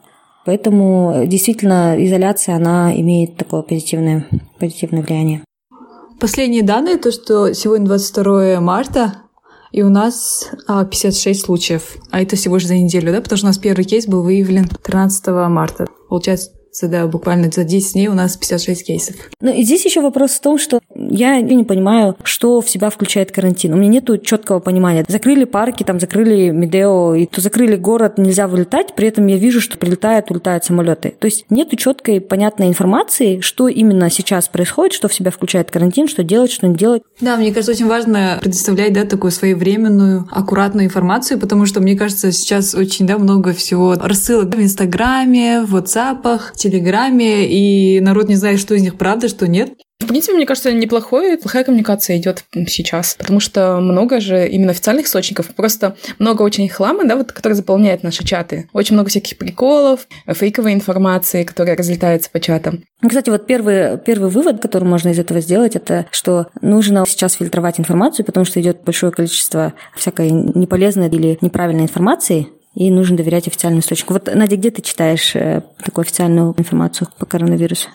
Поэтому 0.45 1.25
действительно 1.27 1.97
изоляция, 1.99 2.57
она 2.57 2.95
имеет 3.01 3.37
такое 3.37 3.63
позитивное, 3.63 4.27
позитивное 4.59 5.03
влияние. 5.03 5.43
Последние 6.21 6.63
данные, 6.63 6.97
то, 6.97 7.11
что 7.13 7.53
сегодня 7.53 7.87
22 7.87 8.61
марта, 8.61 9.15
и 9.73 9.83
у 9.83 9.91
нас 9.91 10.49
56 10.69 11.43
а, 11.43 11.45
случаев. 11.45 11.97
А 12.11 12.23
это 12.23 12.37
всего 12.37 12.57
лишь 12.57 12.67
за 12.67 12.77
неделю, 12.77 13.13
да? 13.13 13.21
Потому 13.21 13.37
что 13.37 13.47
у 13.47 13.51
нас 13.51 13.59
первый 13.59 13.85
кейс 13.85 14.07
был 14.07 14.23
выявлен 14.23 14.69
13 14.69 15.27
марта. 15.51 15.87
Получается, 16.09 16.53
да, 16.83 17.07
буквально 17.07 17.51
за 17.51 17.65
10 17.65 17.93
дней 17.95 18.09
у 18.09 18.15
нас 18.15 18.37
56 18.37 18.87
кейсов. 18.87 19.17
Ну 19.41 19.53
и 19.53 19.63
здесь 19.63 19.85
еще 19.85 20.01
вопрос 20.01 20.33
в 20.33 20.41
том, 20.41 20.59
что 20.59 20.81
я 20.95 21.41
не 21.41 21.65
понимаю, 21.65 22.17
что 22.23 22.61
в 22.61 22.69
себя 22.69 22.91
включает 22.91 23.33
карантин. 23.33 23.73
У 23.73 23.77
меня 23.77 23.89
нету 23.89 24.19
четкого 24.19 24.61
понимания. 24.61 25.05
Закрыли 25.09 25.45
парки, 25.45 25.83
там 25.83 26.01
закрыли 26.01 26.51
Медео, 26.51 27.15
и 27.15 27.27
то 27.27 27.41
закрыли 27.41 27.77
город, 27.77 28.19
нельзя 28.19 28.49
вылетать, 28.49 28.95
при 28.95 29.09
этом 29.09 29.27
я 29.27 29.37
вижу, 29.37 29.61
что 29.61 29.79
прилетают, 29.79 30.31
улетают 30.31 30.65
самолеты. 30.65 31.15
То 31.19 31.27
есть 31.27 31.47
нету 31.51 31.77
четкой, 31.77 32.21
понятной 32.21 32.69
информации, 32.69 33.41
что 33.41 33.69
именно 33.69 34.11
сейчас 34.11 34.49
происходит, 34.49 34.93
что 34.93 35.09
в 35.09 35.15
себя 35.15 35.31
включает 35.31 35.71
карантин, 35.71 36.09
что 36.09 36.23
делать, 36.23 36.51
что 36.51 36.67
не 36.67 36.75
делать. 36.75 37.03
Да, 37.21 37.37
мне 37.37 37.53
кажется, 37.53 37.73
очень 37.73 37.87
важно 37.87 38.39
предоставлять 38.41 38.93
да, 38.93 39.05
такую 39.05 39.31
своевременную, 39.31 40.29
аккуратную 40.31 40.87
информацию, 40.87 41.39
потому 41.39 41.67
что, 41.67 41.81
мне 41.81 41.97
кажется, 41.97 42.33
сейчас 42.33 42.75
очень 42.75 43.07
да, 43.07 43.19
много 43.19 43.53
всего 43.53 43.95
рассылок 43.95 44.55
в 44.55 44.61
Инстаграме, 44.61 45.63
в 45.63 45.77
WhatsApp, 45.77 46.41
Телеграме, 46.71 47.47
и 47.49 48.01
народ 48.01 48.29
не 48.29 48.37
знает, 48.37 48.59
что 48.59 48.75
из 48.75 48.83
них 48.83 48.97
правда, 48.97 49.29
что 49.29 49.47
нет. 49.47 49.75
В 49.99 50.07
принципе, 50.09 50.37
мне 50.37 50.45
кажется, 50.45 50.73
неплохой, 50.73 51.39
плохая 51.39 51.65
коммуникация 51.65 52.19
идет 52.19 52.45
сейчас, 52.67 53.15
потому 53.15 53.41
что 53.41 53.81
много 53.81 54.21
же 54.21 54.47
именно 54.47 54.73
официальных 54.73 55.07
источников, 55.07 55.47
просто 55.55 55.97
много 56.19 56.43
очень 56.43 56.69
хлама, 56.69 57.05
да, 57.05 57.17
вот, 57.17 57.33
который 57.33 57.55
заполняет 57.55 58.03
наши 58.03 58.23
чаты. 58.23 58.69
Очень 58.75 58.95
много 58.95 59.09
всяких 59.09 59.39
приколов, 59.39 60.07
фейковой 60.27 60.75
информации, 60.75 61.45
которая 61.45 61.77
разлетается 61.77 62.31
по 62.31 62.41
чатам. 62.41 62.83
Ну, 63.01 63.09
кстати, 63.09 63.31
вот 63.31 63.47
первый, 63.47 63.97
первый 63.99 64.31
вывод, 64.31 64.61
который 64.61 64.85
можно 64.85 65.09
из 65.09 65.19
этого 65.19 65.41
сделать, 65.41 65.77
это 65.77 66.07
что 66.11 66.49
нужно 66.61 67.05
сейчас 67.07 67.35
фильтровать 67.35 67.81
информацию, 67.81 68.27
потому 68.27 68.45
что 68.45 68.61
идет 68.61 68.83
большое 68.85 69.13
количество 69.13 69.73
всякой 69.97 70.31
неполезной 70.31 71.09
или 71.09 71.39
неправильной 71.41 71.85
информации, 71.85 72.49
и 72.77 72.91
нужно 72.91 73.17
доверять 73.17 73.49
официальному 73.49 73.81
источнику. 73.81 74.13
Вот, 74.13 74.29
Надя, 74.33 74.57
где 74.57 74.71
ты 74.71 74.83
читаешь 74.83 75.35
э, 75.35 75.63
такую 75.83 76.03
официальную 76.03 76.55
информацию 76.59 77.09
по 77.19 77.25
коронавирусу? 77.25 77.89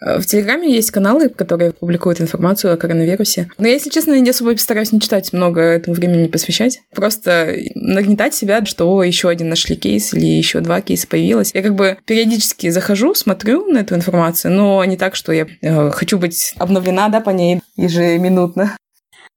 Э, 0.00 0.18
в 0.18 0.26
Телеграме 0.26 0.74
есть 0.74 0.90
каналы, 0.90 1.28
которые 1.28 1.72
публикуют 1.72 2.18
информацию 2.20 2.72
о 2.72 2.78
коронавирусе. 2.78 3.50
Но 3.58 3.66
я, 3.66 3.74
если 3.74 3.90
честно, 3.90 4.14
я 4.14 4.30
особо 4.30 4.56
стараюсь 4.56 4.92
не 4.92 5.00
читать, 5.00 5.34
много 5.34 5.60
этому 5.60 5.94
времени 5.94 6.22
не 6.22 6.28
посвящать. 6.28 6.80
Просто 6.94 7.54
нагнетать 7.74 8.34
себя, 8.34 8.64
что 8.64 9.02
еще 9.02 9.28
один 9.28 9.50
нашли 9.50 9.76
кейс 9.76 10.14
или 10.14 10.24
еще 10.24 10.60
два 10.60 10.80
кейса 10.80 11.06
появилось. 11.06 11.50
Я 11.52 11.62
как 11.62 11.74
бы 11.74 11.98
периодически 12.06 12.70
захожу, 12.70 13.14
смотрю 13.14 13.66
на 13.66 13.80
эту 13.80 13.94
информацию, 13.94 14.52
но 14.54 14.82
не 14.86 14.96
так, 14.96 15.14
что 15.14 15.32
я 15.32 15.46
э, 15.60 15.90
хочу 15.90 16.18
быть 16.18 16.54
обновлена 16.56 17.10
да, 17.10 17.20
по 17.20 17.30
ней 17.30 17.60
ежеминутно. 17.76 18.76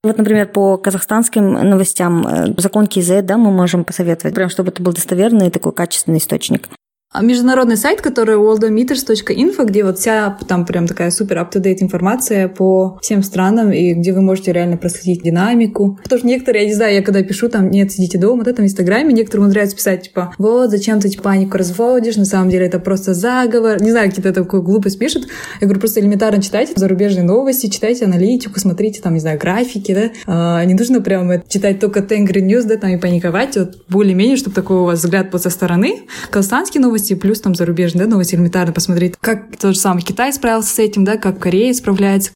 Вот, 0.03 0.17
например, 0.17 0.47
по 0.47 0.77
казахстанским 0.77 1.53
новостям 1.53 2.27
э, 2.27 2.53
закон 2.57 2.87
КИЗ, 2.87 3.23
да, 3.23 3.37
мы 3.37 3.51
можем 3.51 3.85
посоветовать, 3.85 4.35
прям 4.35 4.49
чтобы 4.49 4.69
это 4.69 4.83
был 4.83 4.91
достоверный 4.91 5.49
такой 5.49 5.71
качественный 5.71 6.17
источник. 6.17 6.67
А 7.13 7.21
международный 7.21 7.77
сайт, 7.77 8.01
который 8.01 8.37
worldometers.info, 8.37 9.65
где 9.65 9.83
вот 9.83 9.99
вся 9.99 10.35
там 10.47 10.65
прям 10.65 10.87
такая 10.87 11.11
супер 11.11 11.37
up-to-date 11.37 11.77
информация 11.81 12.47
по 12.47 12.97
всем 13.03 13.21
странам, 13.21 13.71
и 13.71 13.93
где 13.93 14.13
вы 14.13 14.21
можете 14.21 14.51
реально 14.51 14.77
проследить 14.77 15.23
динамику. 15.23 15.99
Потому 16.01 16.17
что 16.17 16.27
некоторые, 16.27 16.63
я 16.63 16.69
не 16.69 16.73
знаю, 16.73 16.95
я 16.95 17.03
когда 17.03 17.21
пишу 17.21 17.49
там, 17.49 17.69
нет, 17.69 17.91
сидите 17.91 18.17
дома, 18.17 18.43
да, 18.43 18.51
там 18.51 18.65
в 18.65 18.67
Инстаграме, 18.67 19.13
некоторые 19.13 19.43
умудряются 19.43 19.75
писать, 19.75 20.05
типа, 20.05 20.33
вот, 20.39 20.71
зачем 20.71 20.99
ты 20.99 21.09
типа, 21.09 21.21
панику 21.21 21.55
разводишь, 21.55 22.15
на 22.15 22.25
самом 22.25 22.49
деле 22.49 22.65
это 22.65 22.79
просто 22.79 23.13
заговор. 23.13 23.79
Не 23.79 23.91
знаю, 23.91 24.09
какие-то 24.09 24.33
такую 24.33 24.63
глупость 24.63 24.97
пишут. 24.97 25.27
Я 25.61 25.67
говорю, 25.67 25.81
просто 25.81 25.99
элементарно 25.99 26.41
читайте 26.41 26.73
зарубежные 26.75 27.23
новости, 27.23 27.67
читайте 27.67 28.05
аналитику, 28.05 28.59
смотрите 28.59 29.01
там, 29.01 29.13
не 29.13 29.19
знаю, 29.19 29.37
графики, 29.37 29.93
да. 29.93 30.09
А, 30.25 30.65
не 30.65 30.73
нужно 30.73 30.99
прям 30.99 31.29
читать 31.47 31.79
только 31.79 31.99
Tengri 31.99 32.41
News, 32.41 32.63
да, 32.63 32.77
там 32.77 32.89
и 32.89 32.97
паниковать. 32.97 33.55
Вот 33.55 33.83
более-менее, 33.87 34.35
чтобы 34.35 34.55
такой 34.55 34.77
у 34.77 34.85
вас 34.85 35.03
взгляд 35.03 35.29
был 35.29 35.37
со 35.37 35.51
стороны. 35.51 36.01
Казахстанские 36.31 36.81
новости 36.81 37.02
новости, 37.03 37.15
плюс 37.15 37.41
там 37.41 37.55
зарубежные 37.55 38.05
да, 38.05 38.11
новости 38.11 38.35
элементарно 38.35 38.71
посмотреть, 38.71 39.15
как 39.19 39.57
тот 39.57 39.73
же 39.73 39.79
самый 39.79 40.03
Китай 40.03 40.31
справился 40.31 40.73
с 40.73 40.79
этим, 40.79 41.03
да, 41.03 41.17
как 41.17 41.39
Корея 41.39 41.73
справляется. 41.73 42.31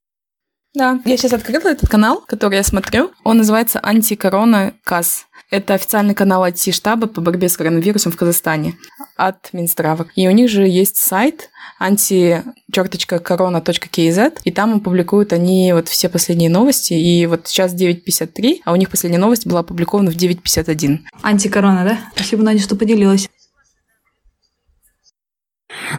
Да, 0.73 0.99
я 1.05 1.15
сейчас 1.17 1.33
открыла 1.33 1.69
этот 1.69 1.89
канал, 1.89 2.23
который 2.27 2.55
я 2.55 2.63
смотрю. 2.63 3.11
Он 3.23 3.37
называется 3.37 3.79
«Антикорона 3.81 4.73
КАС». 4.83 5.27
Это 5.49 5.75
официальный 5.75 6.13
канал 6.13 6.45
IT-штаба 6.45 7.07
по 7.07 7.21
борьбе 7.21 7.47
с 7.47 7.55
коронавирусом 7.55 8.11
в 8.11 8.17
Казахстане 8.17 8.75
от 9.15 9.53
Минздрава. 9.53 10.07
И 10.15 10.27
у 10.27 10.31
них 10.31 10.49
же 10.49 10.67
есть 10.67 10.97
сайт 10.97 11.49
anti-corona.kz, 11.81 14.39
и 14.43 14.51
там 14.51 14.81
публикуют 14.81 15.31
они 15.31 15.71
вот 15.73 15.87
все 15.87 16.09
последние 16.09 16.49
новости. 16.49 16.91
И 16.93 17.25
вот 17.27 17.47
сейчас 17.47 17.73
9.53, 17.73 18.57
а 18.65 18.73
у 18.73 18.75
них 18.75 18.89
последняя 18.89 19.19
новость 19.19 19.47
была 19.47 19.61
опубликована 19.61 20.11
в 20.11 20.15
9.51. 20.15 20.97
Антикорона, 21.23 21.85
да? 21.85 21.99
Спасибо, 22.13 22.43
Надя, 22.43 22.61
что 22.61 22.75
поделилась. 22.75 23.29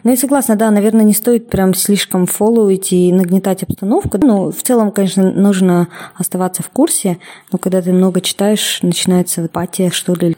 Ну, 0.03 0.11
я 0.11 0.17
согласна, 0.17 0.55
да, 0.55 0.71
наверное, 0.71 1.03
не 1.03 1.13
стоит 1.13 1.49
прям 1.49 1.73
слишком 1.73 2.25
фолловить 2.25 2.93
и 2.93 3.11
нагнетать 3.11 3.63
обстановку. 3.63 4.17
Ну, 4.17 4.51
в 4.51 4.61
целом, 4.61 4.91
конечно, 4.91 5.31
нужно 5.31 5.87
оставаться 6.15 6.63
в 6.63 6.69
курсе, 6.69 7.17
но 7.51 7.57
когда 7.57 7.81
ты 7.81 7.91
много 7.91 8.21
читаешь, 8.21 8.79
начинается 8.81 9.43
апатия, 9.43 9.89
что 9.89 10.13
ли. 10.13 10.35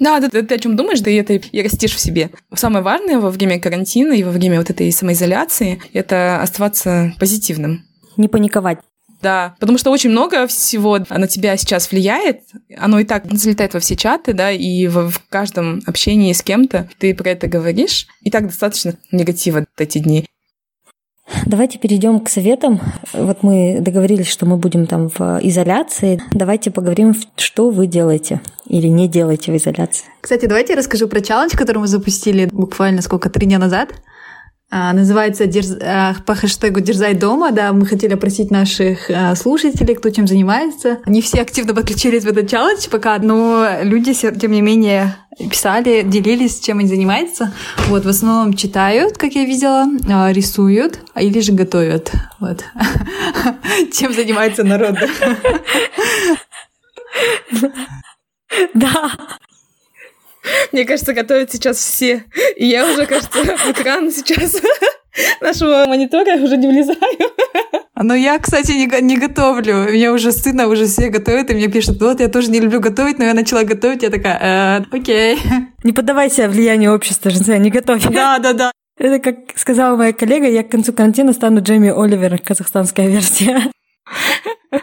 Да, 0.00 0.20
ты, 0.20 0.42
ты 0.42 0.54
о 0.54 0.58
чем 0.58 0.76
думаешь, 0.76 1.00
да 1.00 1.10
и 1.10 1.16
это 1.16 1.34
и 1.34 1.62
растишь 1.62 1.94
в 1.94 2.00
себе. 2.00 2.30
Самое 2.52 2.84
важное 2.84 3.20
во 3.20 3.30
время 3.30 3.60
карантина 3.60 4.12
и 4.12 4.24
во 4.24 4.30
время 4.30 4.58
вот 4.58 4.70
этой 4.70 4.90
самоизоляции– 4.90 5.80
это 5.92 6.42
оставаться 6.42 7.12
позитивным. 7.18 7.84
Не 8.16 8.28
паниковать. 8.28 8.78
Да, 9.24 9.54
потому 9.58 9.78
что 9.78 9.90
очень 9.90 10.10
много 10.10 10.46
всего 10.46 10.98
на 10.98 11.26
тебя 11.26 11.56
сейчас 11.56 11.90
влияет. 11.90 12.42
Оно 12.76 12.98
и 12.98 13.04
так 13.04 13.24
залетает 13.32 13.72
во 13.72 13.80
все 13.80 13.96
чаты, 13.96 14.34
да, 14.34 14.50
и 14.50 14.86
в, 14.86 15.08
в 15.08 15.22
каждом 15.30 15.80
общении 15.86 16.34
с 16.34 16.42
кем-то 16.42 16.90
ты 16.98 17.14
про 17.14 17.30
это 17.30 17.46
говоришь. 17.46 18.06
И 18.20 18.30
так 18.30 18.48
достаточно 18.48 18.98
негатива 19.12 19.64
эти 19.78 19.96
дни. 19.96 20.26
Давайте 21.46 21.78
перейдем 21.78 22.20
к 22.20 22.28
советам. 22.28 22.82
Вот 23.14 23.42
мы 23.42 23.78
договорились, 23.80 24.28
что 24.28 24.44
мы 24.44 24.58
будем 24.58 24.86
там 24.86 25.08
в 25.08 25.40
изоляции. 25.40 26.22
Давайте 26.30 26.70
поговорим, 26.70 27.14
что 27.36 27.70
вы 27.70 27.86
делаете 27.86 28.42
или 28.66 28.88
не 28.88 29.08
делаете 29.08 29.52
в 29.52 29.56
изоляции. 29.56 30.04
Кстати, 30.20 30.44
давайте 30.44 30.74
я 30.74 30.78
расскажу 30.78 31.08
про 31.08 31.22
челлендж, 31.22 31.56
который 31.56 31.78
мы 31.78 31.86
запустили 31.86 32.44
буквально 32.52 33.00
сколько, 33.00 33.30
три 33.30 33.46
дня 33.46 33.58
назад. 33.58 33.88
А, 34.76 34.92
называется 34.92 35.46
дерз... 35.46 35.76
А, 35.80 36.16
по 36.26 36.34
хэштегу 36.34 36.80
«Дерзай 36.80 37.14
дома». 37.14 37.52
Да, 37.52 37.72
мы 37.72 37.86
хотели 37.86 38.14
опросить 38.14 38.50
наших 38.50 39.08
а, 39.08 39.36
слушателей, 39.36 39.94
кто 39.94 40.10
чем 40.10 40.26
занимается. 40.26 40.98
Не 41.06 41.22
все 41.22 41.42
активно 41.42 41.74
подключились 41.74 42.24
в 42.24 42.26
этот 42.26 42.50
челлендж 42.50 42.88
пока, 42.90 43.18
но 43.18 43.68
люди, 43.82 44.12
тем 44.14 44.50
не 44.50 44.62
менее, 44.62 45.16
писали, 45.48 46.02
делились, 46.02 46.58
чем 46.58 46.80
они 46.80 46.88
занимаются. 46.88 47.52
Вот, 47.86 48.04
в 48.04 48.08
основном 48.08 48.54
читают, 48.54 49.16
как 49.16 49.34
я 49.34 49.44
видела, 49.44 49.86
рисуют, 50.32 50.98
или 51.14 51.38
же 51.38 51.52
готовят. 51.52 52.10
Вот. 52.40 52.64
Чем 53.92 54.12
занимается 54.12 54.64
народ. 54.64 54.96
Да. 58.72 59.10
Мне 60.72 60.84
кажется, 60.84 61.12
готовят 61.12 61.52
сейчас 61.52 61.78
все. 61.78 62.24
И 62.56 62.66
я 62.66 62.86
уже, 62.86 63.06
кажется, 63.06 63.38
в 63.56 63.70
экран 63.70 64.10
сейчас 64.10 64.60
нашего 65.40 65.86
монитора 65.86 66.36
уже 66.36 66.56
не 66.56 66.68
влезаю. 66.68 66.98
Но 67.96 68.14
я, 68.14 68.38
кстати, 68.38 68.72
не, 68.72 69.02
не 69.02 69.16
готовлю. 69.16 69.88
Мне 69.90 70.10
уже 70.10 70.32
стыдно, 70.32 70.66
уже 70.66 70.86
все 70.86 71.10
готовят, 71.10 71.50
и 71.50 71.54
мне 71.54 71.68
пишут, 71.68 72.00
вот, 72.00 72.20
я 72.20 72.28
тоже 72.28 72.50
не 72.50 72.60
люблю 72.60 72.80
готовить, 72.80 73.18
но 73.18 73.24
я 73.24 73.34
начала 73.34 73.62
готовить, 73.62 74.02
я 74.02 74.10
такая, 74.10 74.80
э, 74.80 74.96
окей. 74.96 75.38
Не 75.84 75.92
поддавайся 75.92 76.48
влиянию 76.48 76.94
общества, 76.94 77.30
Женя, 77.30 77.58
не 77.58 77.70
готовь. 77.70 78.04
Да, 78.10 78.38
да, 78.38 78.52
да. 78.52 78.72
Это, 78.98 79.18
как 79.18 79.36
сказала 79.56 79.96
моя 79.96 80.12
коллега, 80.12 80.48
я 80.48 80.62
к 80.62 80.70
концу 80.70 80.92
карантина 80.92 81.32
стану 81.32 81.62
Джейми 81.62 81.90
Оливер, 81.90 82.38
казахстанская 82.38 83.08
версия. 83.08 83.70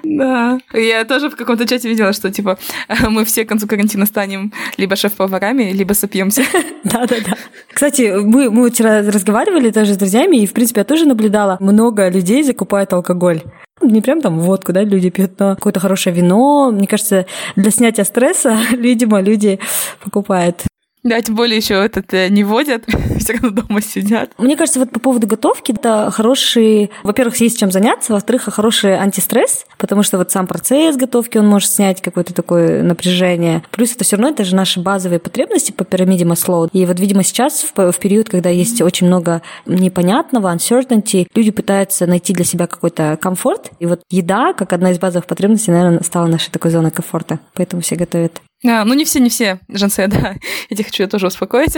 Да. 0.04 0.60
Я 0.74 1.06
тоже 1.06 1.30
в 1.30 1.36
каком-то 1.36 1.68
чате 1.68 1.90
видела, 1.90 2.14
что, 2.14 2.32
типа, 2.32 2.58
мы 3.10 3.26
все 3.26 3.46
к 3.46 3.50
концу 3.50 3.68
карантина 3.68 4.06
станем 4.06 4.54
либо 4.78 4.96
шеф-поварами, 4.96 5.72
либо 5.72 5.94
сопьемся. 5.94 6.44
Да-да-да. 6.84 7.36
Кстати, 7.74 8.14
мы, 8.22 8.50
мы 8.50 8.70
вчера 8.70 9.02
разговаривали 9.02 9.72
тоже 9.72 9.94
с 9.94 9.98
друзьями, 9.98 10.38
и, 10.38 10.48
в 10.48 10.54
принципе, 10.54 10.82
я 10.82 10.86
тоже 10.86 11.06
наблюдала, 11.06 11.58
много 11.60 12.10
людей 12.10 12.44
закупают 12.44 12.94
алкоголь. 12.94 13.42
Не 13.82 14.02
прям 14.02 14.22
там 14.22 14.40
водку, 14.40 14.74
да, 14.74 14.84
люди 14.84 15.10
пьют, 15.10 15.40
но 15.40 15.56
какое-то 15.56 15.80
хорошее 15.80 16.16
вино. 16.16 16.72
Мне 16.72 16.88
кажется, 16.88 17.26
для 17.56 17.72
снятия 17.72 18.04
стресса, 18.04 18.60
видимо, 18.72 19.22
люди 19.22 19.60
покупают. 20.04 20.64
Да, 21.04 21.20
тем 21.22 21.36
более 21.36 21.58
еще 21.58 21.74
этот 21.74 22.14
э, 22.14 22.30
не 22.30 22.44
водят, 22.44 22.86
все 23.20 23.34
равно 23.34 23.50
дома 23.50 23.82
сидят. 23.82 24.32
Мне 24.38 24.56
кажется, 24.56 24.80
вот 24.80 24.92
по 24.92 25.00
поводу 25.00 25.26
готовки, 25.26 25.72
это 25.72 26.12
хороший, 26.12 26.92
во-первых, 27.02 27.38
есть 27.38 27.60
чем 27.60 27.72
заняться, 27.72 28.14
во-вторых, 28.14 28.44
хороший 28.44 28.96
антистресс, 28.98 29.66
потому 29.80 30.04
что 30.04 30.20
вот 30.20 30.32
сам 30.32 30.46
процесс 30.46 30.96
готовки, 30.98 31.40
он 31.40 31.48
может 31.48 31.72
снять 31.72 32.02
какое-то 32.02 32.36
такое 32.36 32.84
напряжение. 32.84 33.64
Плюс 33.72 33.96
это 33.96 34.04
все 34.04 34.16
равно, 34.16 34.30
это 34.30 34.44
же 34.44 34.56
наши 34.56 34.80
базовые 34.80 35.20
потребности 35.20 35.72
по 35.72 35.86
пирамиде 35.86 36.24
Маслоу. 36.24 36.70
И 36.72 36.86
вот, 36.86 37.00
видимо, 37.00 37.24
сейчас, 37.24 37.66
в, 37.76 37.92
в 37.92 38.00
период, 38.00 38.30
когда 38.30 38.50
есть 38.50 38.80
очень 38.82 39.08
много 39.08 39.42
непонятного, 39.66 40.54
uncertainty, 40.54 41.26
люди 41.34 41.50
пытаются 41.50 42.06
найти 42.06 42.34
для 42.34 42.46
себя 42.46 42.68
какой-то 42.68 43.18
комфорт. 43.20 43.72
И 43.80 43.88
вот 43.88 44.02
еда, 44.12 44.54
как 44.54 44.72
одна 44.74 44.92
из 44.92 45.00
базовых 45.00 45.26
потребностей, 45.26 45.72
наверное, 45.72 46.04
стала 46.04 46.28
нашей 46.28 46.52
такой 46.52 46.70
зоной 46.70 46.92
комфорта. 46.92 47.40
Поэтому 47.56 47.82
все 47.82 47.96
готовят. 47.96 48.42
А, 48.64 48.86
ну 48.86 48.94
не 48.94 49.06
все, 49.06 49.20
не 49.20 49.30
все, 49.30 49.60
Жансе, 49.70 50.08
да. 50.08 50.36
Я 50.70 50.84
хочу 50.84 51.08
тоже 51.08 51.28
успокоить. 51.28 51.78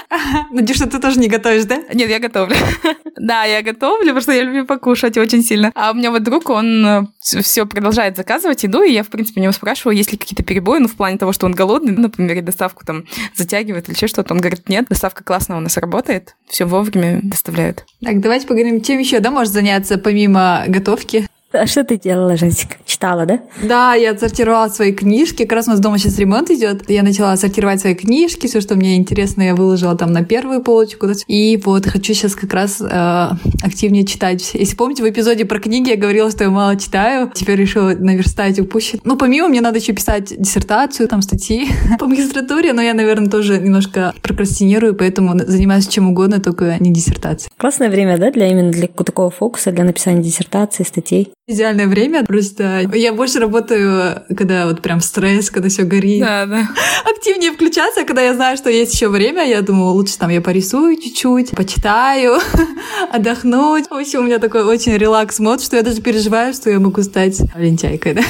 Надеюсь, 0.50 0.78
что 0.78 0.88
ты 0.88 0.98
тоже 0.98 1.18
не 1.18 1.28
готовишь, 1.28 1.64
да? 1.64 1.82
Нет, 1.92 2.08
я 2.08 2.18
готовлю. 2.18 2.56
да, 3.16 3.44
я 3.44 3.62
готовлю, 3.62 4.08
потому 4.08 4.20
что 4.20 4.32
я 4.32 4.42
люблю 4.42 4.66
покушать 4.66 5.18
очень 5.18 5.42
сильно. 5.42 5.72
А 5.74 5.90
у 5.90 5.94
меня 5.94 6.10
вот 6.10 6.22
друг, 6.22 6.48
он 6.48 6.86
э, 6.86 7.06
все 7.20 7.66
продолжает 7.66 8.16
заказывать 8.16 8.62
еду, 8.62 8.82
и 8.82 8.92
я, 8.92 9.02
в 9.02 9.08
принципе, 9.08 9.40
у 9.40 9.42
него 9.42 9.52
спрашиваю, 9.52 9.96
есть 9.96 10.12
ли 10.12 10.18
какие-то 10.18 10.42
перебои, 10.42 10.78
ну, 10.78 10.88
в 10.88 10.94
плане 10.94 11.18
того, 11.18 11.32
что 11.32 11.46
он 11.46 11.52
голодный, 11.52 11.92
например, 11.92 12.38
и 12.38 12.40
доставку 12.40 12.84
там 12.86 13.04
затягивает 13.34 13.88
или 13.88 13.94
еще 13.94 14.06
что-то. 14.06 14.32
Он 14.32 14.40
говорит, 14.40 14.68
нет, 14.68 14.86
доставка 14.88 15.24
классно 15.24 15.58
у 15.58 15.60
нас 15.60 15.76
работает, 15.76 16.36
все 16.48 16.64
вовремя 16.64 17.20
доставляют. 17.22 17.84
Так, 18.02 18.20
давайте 18.20 18.46
поговорим, 18.46 18.80
чем 18.80 18.98
еще, 18.98 19.20
да, 19.20 19.30
можешь 19.30 19.52
заняться 19.52 19.98
помимо 19.98 20.64
готовки? 20.66 21.26
А 21.52 21.66
что 21.66 21.84
ты 21.84 21.98
делала, 21.98 22.36
Женсик? 22.36 22.78
Читала, 22.86 23.26
да? 23.26 23.40
Да, 23.62 23.94
я 23.94 24.12
отсортировала 24.12 24.68
свои 24.68 24.92
книжки. 24.92 25.44
Как 25.44 25.52
раз 25.52 25.68
у 25.68 25.70
нас 25.70 25.80
дома 25.80 25.98
сейчас 25.98 26.18
ремонт 26.18 26.50
идет. 26.50 26.88
Я 26.88 27.02
начала 27.02 27.36
сортировать 27.36 27.80
свои 27.80 27.94
книжки, 27.94 28.46
все, 28.46 28.60
что 28.60 28.74
мне 28.74 28.96
интересно, 28.96 29.42
я 29.42 29.54
выложила 29.54 29.96
там 29.96 30.12
на 30.12 30.24
первую 30.24 30.62
полочку. 30.62 31.08
И 31.26 31.60
вот 31.64 31.86
хочу 31.86 32.14
сейчас 32.14 32.34
как 32.34 32.52
раз 32.54 32.80
э, 32.80 33.28
активнее 33.62 34.04
читать. 34.04 34.54
Если 34.54 34.76
помните, 34.76 35.02
в 35.02 35.08
эпизоде 35.08 35.44
про 35.44 35.58
книги 35.58 35.90
я 35.90 35.96
говорила, 35.96 36.30
что 36.30 36.44
я 36.44 36.50
мало 36.50 36.76
читаю. 36.76 37.30
Теперь 37.34 37.58
решила 37.58 37.90
наверстать 37.90 38.58
упущенное. 38.58 39.02
Ну, 39.04 39.16
помимо 39.16 39.48
мне 39.48 39.60
надо 39.60 39.78
еще 39.78 39.92
писать 39.92 40.32
диссертацию, 40.40 41.08
там 41.08 41.22
статьи 41.22 41.68
по 41.98 42.06
магистратуре, 42.06 42.72
но 42.72 42.82
я, 42.82 42.94
наверное, 42.94 43.30
тоже 43.30 43.58
немножко 43.58 44.14
прокрастинирую, 44.22 44.94
поэтому 44.94 45.38
занимаюсь 45.38 45.88
чем 45.88 46.08
угодно, 46.08 46.40
только 46.40 46.76
не 46.80 46.92
диссертацией. 46.92 47.52
Классное 47.56 47.90
время, 47.90 48.18
да, 48.18 48.30
для 48.30 48.50
именно 48.50 48.70
для 48.70 48.88
такого 48.88 49.30
фокуса, 49.30 49.72
для 49.72 49.84
написания 49.84 50.22
диссертации, 50.22 50.84
статей. 50.84 51.32
Идеальное 51.52 51.86
время, 51.86 52.24
просто 52.24 52.88
я 52.94 53.12
больше 53.12 53.38
работаю, 53.38 54.22
когда 54.34 54.66
вот 54.66 54.80
прям 54.80 55.00
стресс, 55.00 55.50
когда 55.50 55.68
все 55.68 55.82
горит. 55.82 56.20
Да, 56.20 56.46
да. 56.46 56.68
Активнее 57.10 57.52
включаться, 57.52 58.04
когда 58.04 58.22
я 58.22 58.32
знаю, 58.32 58.56
что 58.56 58.70
есть 58.70 58.94
еще 58.94 59.08
время, 59.08 59.46
я 59.46 59.60
думаю, 59.60 59.92
лучше 59.92 60.16
там 60.18 60.30
я 60.30 60.40
порисую 60.40 60.96
чуть-чуть, 60.96 61.50
почитаю, 61.50 62.38
отдохнуть. 63.12 63.90
В 63.90 63.92
общем, 63.92 64.20
у 64.20 64.22
меня 64.22 64.38
такой 64.38 64.64
очень 64.64 64.96
релакс-мод, 64.96 65.62
что 65.62 65.76
я 65.76 65.82
даже 65.82 66.00
переживаю, 66.00 66.54
что 66.54 66.70
я 66.70 66.80
могу 66.80 67.02
стать 67.02 67.42
лентяйкой, 67.54 68.14
да. 68.14 68.22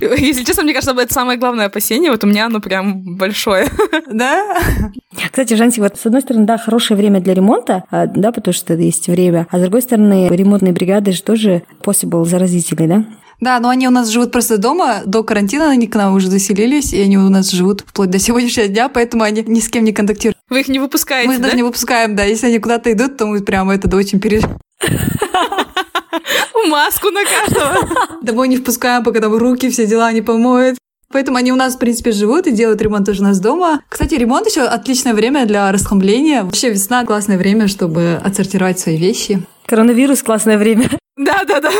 Если 0.16 0.44
честно, 0.44 0.62
мне 0.62 0.72
кажется, 0.72 0.94
это 0.94 1.12
самое 1.12 1.36
главное 1.36 1.66
опасение, 1.66 2.12
вот 2.12 2.22
у 2.22 2.28
меня 2.28 2.46
оно 2.46 2.60
прям 2.60 3.16
большое. 3.16 3.66
Да? 4.12 4.60
Кстати, 5.32 5.54
Жансик, 5.54 5.82
вот 5.82 5.98
с 5.98 6.06
одной 6.06 6.20
стороны, 6.20 6.46
да, 6.46 6.58
хорошее 6.58 6.96
время 6.96 7.20
для 7.20 7.34
ремонта, 7.34 7.84
а, 7.90 8.06
да, 8.06 8.30
потому 8.30 8.54
что 8.54 8.74
есть 8.74 9.08
время, 9.08 9.46
а 9.50 9.58
с 9.58 9.62
другой 9.62 9.82
стороны, 9.82 10.28
ремонтные 10.30 10.72
бригады 10.72 11.12
же 11.12 11.22
тоже 11.22 11.62
possible 11.82 12.24
заразители, 12.68 12.86
да? 12.86 13.04
Да, 13.40 13.60
но 13.60 13.68
они 13.68 13.86
у 13.86 13.90
нас 13.90 14.08
живут 14.08 14.32
просто 14.32 14.58
дома. 14.58 15.02
До 15.06 15.22
карантина 15.22 15.70
они 15.70 15.86
к 15.86 15.94
нам 15.94 16.14
уже 16.14 16.28
заселились, 16.28 16.92
и 16.92 17.00
они 17.00 17.18
у 17.18 17.28
нас 17.28 17.50
живут 17.50 17.82
вплоть 17.82 18.10
до 18.10 18.18
сегодняшнего 18.18 18.66
дня, 18.66 18.88
поэтому 18.88 19.22
они 19.22 19.44
ни 19.46 19.60
с 19.60 19.68
кем 19.68 19.84
не 19.84 19.92
контактируют. 19.92 20.36
Вы 20.50 20.60
их 20.60 20.68
не 20.68 20.80
выпускаете, 20.80 21.28
Мы 21.28 21.34
их 21.34 21.40
да? 21.40 21.44
даже 21.44 21.56
не 21.56 21.62
выпускаем, 21.62 22.16
да. 22.16 22.24
Если 22.24 22.48
они 22.48 22.58
куда-то 22.58 22.92
идут, 22.92 23.16
то 23.16 23.26
мы 23.26 23.40
прямо 23.40 23.74
это 23.74 23.94
очень 23.96 24.18
переживаем. 24.18 24.58
Маску 26.68 27.10
на 27.10 27.20
каждого. 27.24 28.18
Домой 28.22 28.48
не 28.48 28.56
впускаем, 28.56 29.04
пока 29.04 29.20
там 29.20 29.36
руки, 29.36 29.70
все 29.70 29.86
дела 29.86 30.12
не 30.12 30.20
помоют. 30.20 30.76
Поэтому 31.10 31.38
они 31.38 31.52
у 31.52 31.56
нас, 31.56 31.76
в 31.76 31.78
принципе, 31.78 32.12
живут 32.12 32.46
и 32.48 32.50
делают 32.50 32.82
ремонт 32.82 33.06
тоже 33.06 33.22
у 33.22 33.24
нас 33.24 33.40
дома. 33.40 33.80
Кстати, 33.88 34.14
ремонт 34.16 34.46
еще 34.46 34.62
отличное 34.62 35.14
время 35.14 35.46
для 35.46 35.70
расхламления. 35.72 36.42
Вообще 36.42 36.70
весна 36.70 37.04
классное 37.06 37.38
время, 37.38 37.68
чтобы 37.68 38.20
отсортировать 38.22 38.78
свои 38.78 38.98
вещи. 38.98 39.42
Коронавирус 39.64 40.22
классное 40.22 40.58
время. 40.58 40.90
Да, 41.18 41.44
да, 41.44 41.60
да. 41.60 41.70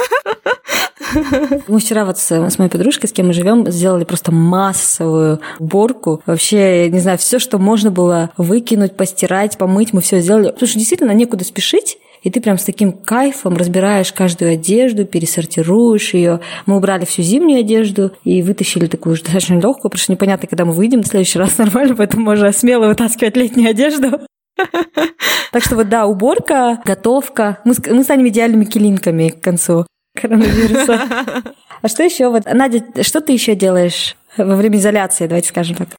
Мы 1.69 1.79
вчера 1.79 2.05
вот 2.05 2.19
с, 2.19 2.31
с 2.31 2.59
моей 2.59 2.71
подружкой, 2.71 3.09
с 3.09 3.13
кем 3.13 3.29
мы 3.29 3.33
живем, 3.33 3.71
сделали 3.71 4.05
просто 4.05 4.33
массовую 4.33 5.41
уборку. 5.61 6.21
Вообще, 6.27 6.85
я 6.85 6.91
не 6.91 6.99
знаю, 6.99 7.19
все, 7.19 7.39
что 7.39 7.59
можно 7.59 7.91
было 7.91 8.31
выкинуть, 8.37 8.97
постирать, 8.97 9.57
помыть, 9.57 9.93
мы 9.93 10.01
все 10.01 10.21
сделали. 10.21 10.51
Потому 10.51 10.69
что 10.69 10.79
действительно 10.79 11.13
некуда 11.13 11.45
спешить. 11.45 11.99
И 12.25 12.31
ты 12.31 12.41
прям 12.41 12.59
с 12.59 12.65
таким 12.65 12.93
кайфом 12.93 13.57
разбираешь 13.57 14.13
каждую 14.13 14.55
одежду, 14.55 15.05
пересортируешь 15.05 16.15
ее. 16.15 16.41
Мы 16.67 16.77
убрали 16.77 17.05
всю 17.05 17.23
зимнюю 17.23 17.61
одежду 17.61 18.11
и 18.25 18.43
вытащили 18.43 18.87
такую 18.87 19.13
уже 19.13 19.23
достаточно 19.23 19.55
легкую, 19.55 19.91
потому 19.91 19.99
что 20.03 20.13
непонятно, 20.13 20.49
когда 20.49 20.65
мы 20.65 20.73
выйдем 20.73 21.03
в 21.03 21.07
следующий 21.07 21.39
раз 21.39 21.59
нормально, 21.59 21.95
поэтому 21.95 22.25
можно 22.25 22.51
смело 22.51 22.89
вытаскивать 22.89 23.37
летнюю 23.37 23.71
одежду. 23.71 24.21
Так 25.53 25.65
что 25.65 25.77
вот 25.77 25.89
да, 25.89 26.07
уборка, 26.07 26.81
готовка. 26.85 27.59
Мы, 27.65 27.75
мы 27.91 28.05
станем 28.05 28.29
идеальными 28.29 28.65
килинками 28.65 29.31
к 29.31 29.41
концу 29.41 29.87
коронавируса. 30.15 31.45
А 31.81 31.87
что 31.89 32.03
еще? 32.03 32.29
Вот, 32.29 32.43
Надя, 32.45 32.83
что 33.03 33.21
ты 33.21 33.33
еще 33.33 33.55
делаешь 33.55 34.17
во 34.37 34.57
время 34.57 34.79
изоляции, 34.79 35.27
давайте 35.27 35.51
скажем 35.51 35.77
так? 35.77 35.91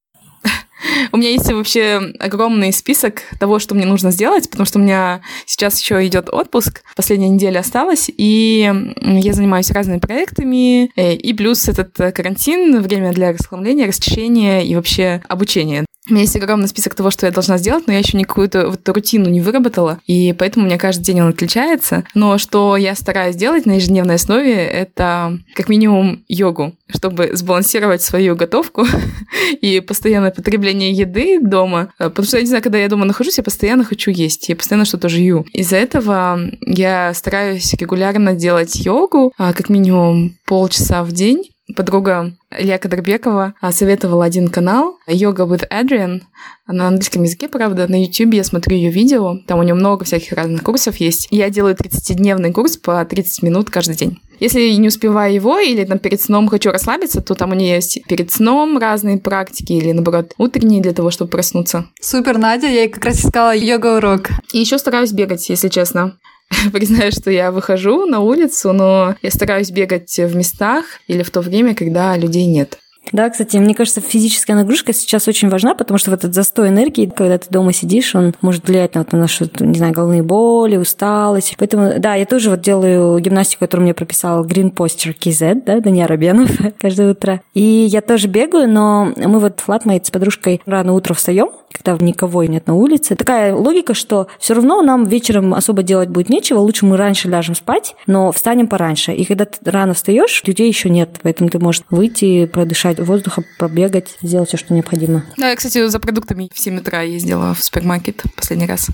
У 1.12 1.18
меня 1.18 1.32
есть 1.32 1.52
вообще 1.52 2.02
огромный 2.20 2.72
список 2.72 3.22
того, 3.40 3.60
что 3.60 3.76
мне 3.76 3.86
нужно 3.86 4.12
сделать, 4.12 4.50
потому 4.50 4.66
что 4.66 4.80
у 4.80 4.82
меня 4.82 5.22
сейчас 5.46 5.80
еще 5.80 6.06
идет 6.06 6.30
отпуск, 6.30 6.84
последняя 6.96 7.30
неделя 7.30 7.60
осталась, 7.60 8.10
и 8.16 8.72
я 8.96 9.34
занимаюсь 9.34 9.72
разными 9.72 10.00
проектами, 10.00 10.92
э, 10.96 11.16
и 11.16 11.34
плюс 11.34 11.68
этот 11.68 11.96
карантин, 11.96 12.82
время 12.82 13.12
для 13.12 13.34
расхламления, 13.34 13.88
расчищения 13.88 14.62
и 14.62 14.76
вообще 14.76 15.22
обучения. 15.28 15.86
У 16.10 16.14
меня 16.14 16.24
есть 16.24 16.36
огромный 16.36 16.68
список 16.68 16.96
того, 16.96 17.12
что 17.12 17.28
я 17.28 17.32
должна 17.32 17.58
сделать, 17.60 17.86
но 17.86 17.94
я 17.94 18.00
еще 18.00 18.18
никакую-то 18.18 18.70
вот 18.70 18.88
рутину 18.90 19.30
не 19.30 19.42
выработала, 19.42 20.00
и 20.08 20.34
поэтому 20.34 20.66
у 20.66 20.68
меня 20.68 20.80
каждый 20.80 21.04
день 21.04 21.22
он 21.22 21.30
отличается. 21.30 22.04
Но 22.16 22.40
что 22.40 22.78
я 22.78 22.96
стараюсь 22.96 23.36
делать 23.36 23.68
на 23.68 23.74
ежедневной 23.74 24.16
основе, 24.16 24.56
это 24.56 25.38
как 25.54 25.70
минимум 25.70 26.24
йогу, 26.28 26.74
чтобы 26.88 27.32
сбалансировать 27.34 28.02
свою 28.02 28.36
готовку 28.36 28.86
и 29.62 29.80
постоянное 29.82 30.32
потребление 30.32 30.92
еды 30.92 31.40
дома. 31.40 31.94
Потому 32.00 32.26
что, 32.26 32.38
я 32.38 32.42
не 32.42 32.48
знаю, 32.48 32.64
когда 32.64 32.80
я 32.80 32.90
дома 32.90 33.06
нахожусь, 33.06 33.38
я 33.38 33.44
постоянно 33.44 33.84
хочу 33.84 34.10
есть, 34.10 34.50
я 34.50 34.56
постоянно 34.56 34.86
что-то 34.86 35.10
жую. 35.10 35.46
Из-за 35.54 35.78
этого 35.78 36.40
я 36.62 37.14
стараюсь 37.14 37.72
регулярно 37.76 38.34
делать 38.34 38.76
йогу, 38.76 39.32
а, 39.38 39.54
как 39.54 39.70
минимум 39.70 40.36
полчаса 40.46 41.04
в 41.04 41.12
день, 41.12 41.44
подруга 41.76 42.34
Илья 42.52 42.78
Кадрбекова 42.78 43.54
советовала 43.72 44.26
один 44.26 44.50
канал 44.50 44.98
«Yoga 45.08 45.48
with 45.48 45.68
Adrian». 45.70 46.22
На 46.68 46.88
английском 46.88 47.24
языке, 47.24 47.48
правда, 47.48 47.88
на 47.88 48.04
YouTube 48.04 48.34
я 48.34 48.44
смотрю 48.44 48.76
ее 48.76 48.92
видео. 48.92 49.38
Там 49.48 49.60
у 49.60 49.64
нее 49.64 49.74
много 49.74 50.06
всяких 50.06 50.34
разных 50.34 50.64
курсов 50.64 50.98
есть. 50.98 51.28
Я 51.32 51.50
делаю 51.50 51.76
30-дневный 51.76 52.52
курс 52.52 52.78
по 52.78 53.04
30 53.04 53.44
минут 53.44 53.70
каждый 53.70 53.96
день. 53.96 54.20
Если 54.40 54.72
не 54.72 54.88
успеваю 54.88 55.34
его 55.34 55.60
или 55.60 55.84
там 55.84 56.00
перед 56.00 56.22
сном 56.22 56.48
хочу 56.48 56.72
расслабиться, 56.72 57.22
то 57.22 57.36
там 57.36 57.52
у 57.52 57.56
нее 57.56 57.76
есть 57.76 58.00
перед 58.08 58.32
сном 58.32 58.78
разные 58.78 59.18
практики 59.18 59.74
или, 59.74 59.92
наоборот, 59.92 60.34
утренние 60.38 60.82
для 60.82 60.94
того, 60.94 61.12
чтобы 61.12 61.30
проснуться. 61.32 61.88
Супер, 62.00 62.38
Надя, 62.38 62.68
я 62.68 62.84
ей 62.84 62.90
как 62.90 63.04
раз 63.04 63.20
искала 63.20 63.54
йога-урок. 63.54 64.30
И 64.54 64.60
еще 64.60 64.78
стараюсь 64.78 65.12
бегать, 65.12 65.50
если 65.50 65.68
честно. 65.68 66.18
Признаю, 66.74 67.12
что 67.12 67.32
я 67.32 67.52
выхожу 67.52 68.06
на 68.06 68.20
улицу, 68.20 68.74
но 68.74 69.16
я 69.22 69.32
стараюсь 69.32 69.72
бегать 69.72 70.18
в 70.18 70.36
местах 70.36 70.86
или 71.08 71.24
в 71.24 71.32
то 71.32 71.42
время, 71.42 71.76
когда 71.76 72.16
людей 72.18 72.46
нет. 72.46 72.78
Да, 73.12 73.30
кстати, 73.30 73.58
мне 73.58 73.74
кажется, 73.76 74.02
физическая 74.02 74.56
нагрузка 74.56 74.94
сейчас 74.94 75.28
очень 75.28 75.50
важна, 75.50 75.76
потому 75.76 75.98
что 75.98 76.12
вот 76.12 76.20
этот 76.20 76.34
застой 76.34 76.70
энергии, 76.70 77.06
когда 77.06 77.38
ты 77.38 77.48
дома 77.50 77.74
сидишь, 77.74 78.16
он 78.16 78.36
может 78.42 78.68
влиять 78.68 78.96
на, 78.96 79.02
вот, 79.02 79.12
на 79.12 79.20
нашу, 79.20 79.50
не 79.60 79.78
знаю, 79.78 79.94
головные 79.94 80.24
боли, 80.24 80.78
усталость. 80.78 81.56
Поэтому, 81.58 82.00
да, 82.00 82.16
я 82.16 82.26
тоже 82.26 82.50
вот 82.50 82.62
делаю 82.62 83.20
гимнастику, 83.20 83.62
которую 83.62 83.86
мне 83.86 83.94
прописал 83.94 84.46
Green 84.46 84.74
Posture 84.74 85.16
KZ, 85.18 85.64
да, 85.66 85.80
Даня 85.80 86.08
Рабенов 86.08 86.52
каждое 86.80 87.12
утро. 87.12 87.42
И 87.54 87.62
я 87.62 88.02
тоже 88.02 88.28
бегаю, 88.28 88.70
но 88.70 89.12
мы 89.16 89.40
вот 89.40 89.60
флатмейт 89.60 90.06
с 90.06 90.12
подружкой 90.12 90.62
рано 90.66 90.94
утром 90.94 91.16
встаем, 91.16 91.50
когда 91.72 92.04
никого 92.04 92.44
нет 92.44 92.68
на 92.68 92.76
улице. 92.76 93.16
Такая 93.16 93.56
логика, 93.56 93.94
что 93.94 94.28
все 94.40 94.54
равно 94.54 94.82
нам 94.82 95.06
вечером 95.06 95.54
особо 95.54 95.84
делать 95.84 96.10
будет 96.10 96.30
нечего, 96.30 96.60
лучше 96.60 96.86
мы 96.86 96.98
раньше 96.98 97.28
ляжем 97.28 97.56
спать, 97.56 97.96
но 98.08 98.32
встанем 98.32 98.68
пораньше. 98.68 99.14
И 99.14 99.26
когда 99.26 99.46
ты 99.46 99.58
рано 99.70 99.94
встаешь, 99.94 100.44
людей 100.46 100.68
еще 100.68 100.90
нет, 100.90 101.20
поэтому 101.22 101.50
ты 101.50 101.60
можешь 101.60 101.84
выйти, 101.90 102.46
продышать 102.46 102.99
воздуха, 103.04 103.44
пробегать, 103.58 104.18
сделать 104.22 104.50
все, 104.50 104.58
что 104.58 104.74
необходимо. 104.74 105.24
Да, 105.38 105.50
я, 105.50 105.56
кстати, 105.56 105.88
за 105.88 106.00
продуктами 106.00 106.50
в 106.54 106.60
7 106.60 106.80
утра 106.80 107.02
ездила 107.02 107.54
в 107.54 107.64
супермаркет 107.64 108.24
последний 108.36 108.68
раз. 108.68 108.90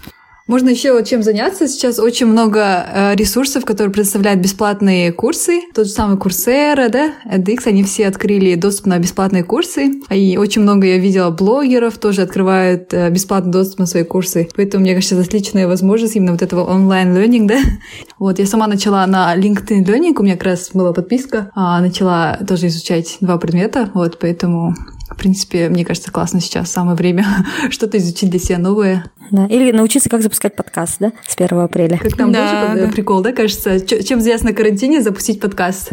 Можно 0.47 0.69
еще 0.69 1.03
чем 1.03 1.23
заняться. 1.23 1.67
Сейчас 1.67 1.97
очень 1.97 2.27
много 2.27 2.60
э, 2.62 3.15
ресурсов, 3.15 3.65
которые 3.65 3.91
предоставляют 3.91 4.41
бесплатные 4.41 5.12
курсы. 5.12 5.62
Тот 5.73 5.88
же 5.88 5.91
самый 5.91 6.17
Курсера, 6.17 6.89
да, 6.89 7.15
edX, 7.25 7.62
они 7.65 7.84
все 7.84 8.08
открыли 8.08 8.53
доступ 8.53 8.86
на 8.86 8.99
бесплатные 8.99 9.43
курсы. 9.43 9.93
И 10.12 10.38
очень 10.38 10.62
много 10.62 10.86
я 10.86 10.99
видела 10.99 11.31
блогеров 11.31 11.97
тоже 11.97 12.21
открывают 12.21 12.93
э, 12.93 13.10
бесплатный 13.10 13.51
доступ 13.51 13.79
на 13.79 13.86
свои 13.88 14.03
курсы. 14.03 14.47
Поэтому, 14.55 14.84
мне 14.84 14.93
кажется, 14.93 15.15
это 15.15 15.23
отличная 15.23 15.67
возможность 15.67 16.15
именно 16.15 16.34
вот 16.34 16.43
этого 16.43 16.63
онлайн-лернинг, 16.63 17.49
да. 17.49 17.60
Вот, 18.19 18.38
я 18.39 18.45
сама 18.45 18.67
начала 18.67 19.05
на 19.08 19.36
LinkedIn 19.36 19.84
Learning, 19.84 20.13
у 20.17 20.23
меня 20.23 20.36
как 20.36 20.43
раз 20.43 20.69
была 20.73 20.93
подписка, 20.93 21.51
а 21.53 21.81
начала 21.81 22.39
тоже 22.47 22.67
изучать 22.67 23.17
два 23.19 23.38
предмета, 23.38 23.89
вот, 23.93 24.19
поэтому 24.19 24.73
в 25.09 25.17
принципе, 25.17 25.69
мне 25.69 25.85
кажется, 25.85 26.11
классно 26.11 26.41
сейчас 26.41 26.71
самое 26.71 26.97
время 26.97 27.25
что-то 27.69 27.97
изучить 27.97 28.29
для 28.29 28.39
себя 28.39 28.57
новое. 28.57 29.11
Да. 29.31 29.45
Или 29.47 29.71
научиться, 29.71 30.09
как 30.09 30.21
запускать 30.21 30.55
подкаст, 30.55 30.97
да, 30.99 31.13
с 31.27 31.35
1 31.35 31.57
апреля. 31.59 31.97
Как 31.97 32.15
там 32.15 32.31
да, 32.31 32.67
тоже 32.67 32.85
да. 32.85 32.91
прикол, 32.91 33.21
да, 33.21 33.31
кажется, 33.31 33.79
чем 33.79 34.19
взять 34.19 34.43
на 34.43 34.53
карантине 34.53 35.01
запустить 35.01 35.39
подкаст. 35.39 35.91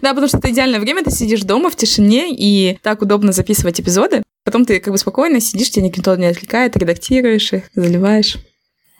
Да, 0.00 0.10
потому 0.10 0.26
что 0.26 0.38
это 0.38 0.50
идеальное 0.50 0.80
время, 0.80 1.04
ты 1.04 1.10
сидишь 1.10 1.42
дома 1.42 1.70
в 1.70 1.76
тишине, 1.76 2.26
и 2.30 2.78
так 2.82 3.02
удобно 3.02 3.32
записывать 3.32 3.80
эпизоды. 3.80 4.22
Потом 4.44 4.64
ты 4.64 4.80
как 4.80 4.92
бы 4.92 4.98
спокойно 4.98 5.40
сидишь, 5.40 5.70
тебя 5.70 5.84
никто 5.84 6.14
не 6.16 6.26
отвлекает, 6.26 6.76
редактируешь 6.76 7.52
их, 7.52 7.70
заливаешь. 7.74 8.38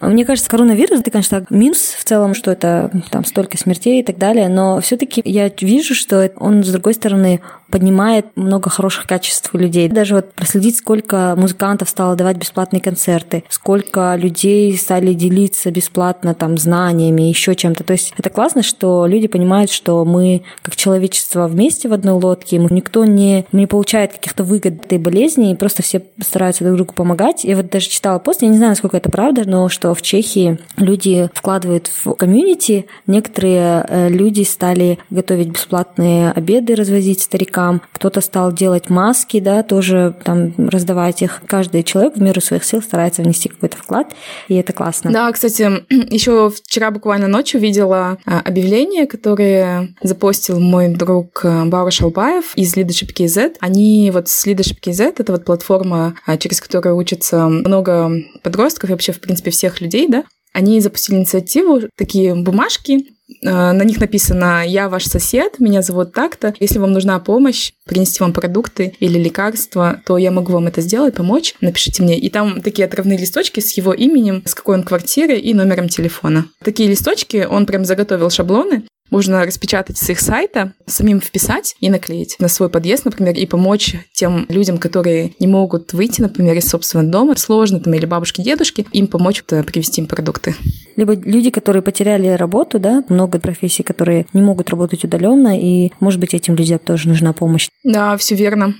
Мне 0.00 0.24
кажется, 0.24 0.50
коронавирус, 0.50 1.00
это, 1.00 1.12
конечно, 1.12 1.46
минус 1.48 1.94
в 1.96 2.02
целом, 2.02 2.34
что 2.34 2.50
это 2.50 2.90
там 3.10 3.24
столько 3.24 3.56
смертей 3.56 4.00
и 4.00 4.04
так 4.04 4.18
далее, 4.18 4.48
но 4.48 4.80
все-таки 4.80 5.22
я 5.24 5.48
вижу, 5.60 5.94
что 5.94 6.32
он, 6.36 6.64
с 6.64 6.68
другой 6.68 6.94
стороны, 6.94 7.40
поднимает 7.72 8.26
много 8.36 8.68
хороших 8.68 9.06
качеств 9.06 9.50
у 9.54 9.58
людей. 9.58 9.88
Даже 9.88 10.14
вот 10.14 10.32
проследить, 10.34 10.76
сколько 10.76 11.34
музыкантов 11.38 11.88
стало 11.88 12.14
давать 12.14 12.36
бесплатные 12.36 12.82
концерты, 12.82 13.44
сколько 13.48 14.14
людей 14.14 14.76
стали 14.76 15.14
делиться 15.14 15.70
бесплатно 15.70 16.34
там 16.34 16.58
знаниями, 16.58 17.22
еще 17.22 17.54
чем-то. 17.54 17.82
То 17.82 17.94
есть 17.94 18.12
это 18.18 18.28
классно, 18.28 18.62
что 18.62 19.06
люди 19.06 19.26
понимают, 19.26 19.70
что 19.70 20.04
мы 20.04 20.42
как 20.60 20.76
человечество 20.76 21.48
вместе 21.48 21.88
в 21.88 21.94
одной 21.94 22.12
лодке, 22.12 22.58
никто 22.58 23.06
не, 23.06 23.46
не 23.52 23.66
получает 23.66 24.12
каких-то 24.12 24.44
выгод 24.44 24.84
этой 24.84 24.98
болезни, 24.98 25.50
и 25.50 25.56
просто 25.56 25.82
все 25.82 26.02
стараются 26.20 26.64
друг 26.64 26.76
другу 26.76 26.92
помогать. 26.92 27.42
Я 27.44 27.56
вот 27.56 27.70
даже 27.70 27.88
читала 27.88 28.18
пост, 28.18 28.42
я 28.42 28.48
не 28.48 28.58
знаю, 28.58 28.72
насколько 28.72 28.98
это 28.98 29.10
правда, 29.10 29.44
но 29.46 29.70
что 29.70 29.94
в 29.94 30.02
Чехии 30.02 30.58
люди 30.76 31.30
вкладывают 31.32 31.90
в 32.04 32.12
комьюнити, 32.12 32.84
некоторые 33.06 33.86
э, 33.88 34.08
люди 34.10 34.42
стали 34.42 34.98
готовить 35.08 35.48
бесплатные 35.48 36.32
обеды, 36.32 36.74
развозить 36.74 37.22
старикам, 37.22 37.61
старикам, 37.62 37.82
кто-то 37.92 38.20
стал 38.20 38.52
делать 38.52 38.90
маски, 38.90 39.40
да, 39.40 39.62
тоже 39.62 40.14
там 40.24 40.52
раздавать 40.68 41.22
их. 41.22 41.42
Каждый 41.46 41.82
человек 41.82 42.16
в 42.16 42.22
меру 42.22 42.40
своих 42.40 42.64
сил 42.64 42.82
старается 42.82 43.22
внести 43.22 43.48
какой-то 43.48 43.76
вклад, 43.76 44.12
и 44.48 44.54
это 44.54 44.72
классно. 44.72 45.10
Да, 45.12 45.30
кстати, 45.32 45.84
еще 46.12 46.50
вчера 46.50 46.90
буквально 46.90 47.28
ночью 47.28 47.60
видела 47.60 48.18
а, 48.26 48.40
объявление, 48.40 49.06
которое 49.06 49.94
запостил 50.02 50.58
мой 50.58 50.88
друг 50.88 51.44
э, 51.44 51.64
Баура 51.64 51.90
Шалбаев 51.90 52.56
из 52.56 52.76
Leadership 52.76 53.14
KZ. 53.14 53.56
Они 53.60 54.10
вот 54.12 54.28
с 54.28 54.46
Leadership 54.46 54.78
KZ, 54.84 55.14
это 55.18 55.32
вот 55.32 55.44
платформа, 55.44 56.14
а, 56.26 56.36
через 56.36 56.60
которую 56.60 56.96
учатся 56.96 57.46
много 57.46 58.10
подростков 58.42 58.90
и 58.90 58.92
вообще, 58.92 59.12
в 59.12 59.20
принципе, 59.20 59.50
всех 59.50 59.80
людей, 59.80 60.08
да, 60.08 60.24
они 60.52 60.80
запустили 60.80 61.16
инициативу, 61.16 61.82
такие 61.96 62.34
бумажки, 62.34 63.06
Э, 63.42 63.72
на 63.72 63.82
них 63.82 64.00
написано 64.00 64.64
«Я 64.66 64.88
ваш 64.88 65.06
сосед, 65.06 65.58
меня 65.58 65.82
зовут 65.82 66.12
так-то. 66.12 66.54
Если 66.60 66.78
вам 66.78 66.92
нужна 66.92 67.18
помощь, 67.18 67.72
принести 67.86 68.20
вам 68.20 68.32
продукты 68.32 68.94
или 69.00 69.18
лекарства, 69.18 70.00
то 70.06 70.18
я 70.18 70.30
могу 70.30 70.52
вам 70.52 70.66
это 70.66 70.80
сделать, 70.80 71.14
помочь. 71.14 71.54
Напишите 71.60 72.02
мне». 72.02 72.18
И 72.18 72.28
там 72.28 72.60
такие 72.62 72.86
отравные 72.86 73.18
листочки 73.18 73.60
с 73.60 73.76
его 73.76 73.92
именем, 73.92 74.42
с 74.46 74.54
какой 74.54 74.76
он 74.76 74.82
квартиры 74.82 75.38
и 75.38 75.54
номером 75.54 75.88
телефона. 75.88 76.46
Такие 76.62 76.88
листочки, 76.88 77.46
он 77.48 77.66
прям 77.66 77.84
заготовил 77.84 78.30
шаблоны, 78.30 78.84
можно 79.12 79.44
распечатать 79.44 79.98
с 79.98 80.08
их 80.08 80.18
сайта, 80.18 80.72
самим 80.86 81.20
вписать 81.20 81.76
и 81.80 81.90
наклеить 81.90 82.36
на 82.38 82.48
свой 82.48 82.70
подъезд, 82.70 83.04
например, 83.04 83.34
и 83.34 83.44
помочь 83.44 83.94
тем 84.12 84.46
людям, 84.48 84.78
которые 84.78 85.34
не 85.38 85.46
могут 85.46 85.92
выйти, 85.92 86.22
например, 86.22 86.56
из 86.56 86.68
собственного 86.68 87.10
дома, 87.10 87.36
сложно 87.36 87.78
там, 87.78 87.92
или 87.92 88.06
бабушки, 88.06 88.40
дедушки, 88.40 88.86
им 88.92 89.06
помочь 89.06 89.44
привезти 89.44 90.00
им 90.00 90.06
продукты. 90.06 90.54
Либо 90.96 91.14
люди, 91.14 91.50
которые 91.50 91.82
потеряли 91.82 92.28
работу, 92.28 92.78
да, 92.78 93.04
много 93.08 93.38
профессий, 93.38 93.82
которые 93.82 94.26
не 94.32 94.42
могут 94.42 94.70
работать 94.70 95.04
удаленно, 95.04 95.58
и, 95.58 95.92
может 96.00 96.20
быть, 96.20 96.34
этим 96.34 96.54
людям 96.54 96.78
тоже 96.78 97.08
нужна 97.08 97.32
помощь. 97.32 97.68
Да, 97.84 98.16
все 98.16 98.34
верно. 98.34 98.74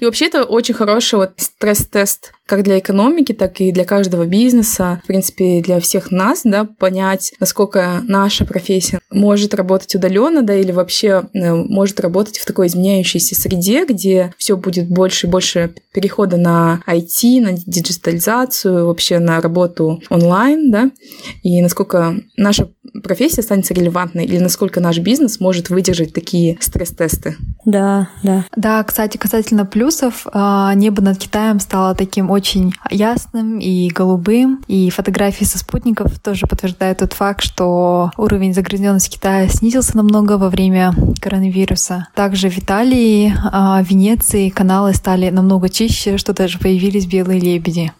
И 0.00 0.04
вообще 0.04 0.26
это 0.26 0.44
очень 0.44 0.74
хороший 0.74 1.16
вот 1.18 1.32
стресс-тест 1.36 2.32
как 2.48 2.62
для 2.62 2.78
экономики, 2.78 3.34
так 3.34 3.60
и 3.60 3.72
для 3.72 3.84
каждого 3.84 4.24
бизнеса, 4.24 5.02
в 5.04 5.06
принципе, 5.06 5.60
для 5.60 5.80
всех 5.80 6.10
нас, 6.10 6.40
да, 6.44 6.64
понять, 6.64 7.34
насколько 7.40 8.00
наша 8.08 8.46
профессия 8.46 9.00
может 9.10 9.52
работать 9.52 9.94
удаленно, 9.94 10.42
да, 10.42 10.54
или 10.54 10.72
вообще 10.72 11.24
э, 11.34 11.54
может 11.54 12.00
работать 12.00 12.38
в 12.38 12.46
такой 12.46 12.68
изменяющейся 12.68 13.34
среде, 13.34 13.84
где 13.84 14.32
все 14.38 14.56
будет 14.56 14.88
больше 14.88 15.26
и 15.26 15.30
больше 15.30 15.74
перехода 15.92 16.38
на 16.38 16.82
IT, 16.86 17.40
на 17.42 17.52
диджитализацию, 17.52 18.86
вообще 18.86 19.18
на 19.18 19.42
работу 19.42 20.00
онлайн, 20.08 20.70
да, 20.70 20.90
и 21.42 21.57
насколько 21.62 22.16
наша 22.36 22.68
профессия 23.02 23.40
останется 23.40 23.74
релевантной, 23.74 24.24
или 24.24 24.38
насколько 24.38 24.80
наш 24.80 24.98
бизнес 24.98 25.40
может 25.40 25.70
выдержать 25.70 26.12
такие 26.12 26.58
стресс-тесты. 26.60 27.36
Да, 27.64 28.08
да. 28.22 28.44
Да, 28.56 28.82
кстати, 28.84 29.16
касательно 29.16 29.66
плюсов, 29.66 30.26
а, 30.32 30.72
небо 30.74 31.02
над 31.02 31.18
Китаем 31.18 31.60
стало 31.60 31.94
таким 31.94 32.30
очень 32.30 32.74
ясным 32.90 33.58
и 33.58 33.88
голубым, 33.88 34.64
и 34.68 34.90
фотографии 34.90 35.44
со 35.44 35.58
спутников 35.58 36.18
тоже 36.18 36.46
подтверждают 36.46 36.98
тот 36.98 37.12
факт, 37.12 37.42
что 37.42 38.10
уровень 38.16 38.54
загрязненности 38.54 39.14
Китая 39.14 39.48
снизился 39.48 39.96
намного 39.96 40.38
во 40.38 40.48
время 40.48 40.94
коронавируса. 41.20 42.08
Также 42.14 42.50
в 42.50 42.58
Италии, 42.58 43.34
а, 43.52 43.82
Венеции 43.82 44.48
каналы 44.48 44.94
стали 44.94 45.30
намного 45.30 45.68
чище, 45.68 46.18
что 46.18 46.32
даже 46.32 46.58
появились 46.58 47.06
белые 47.06 47.40
лебеди. 47.40 47.92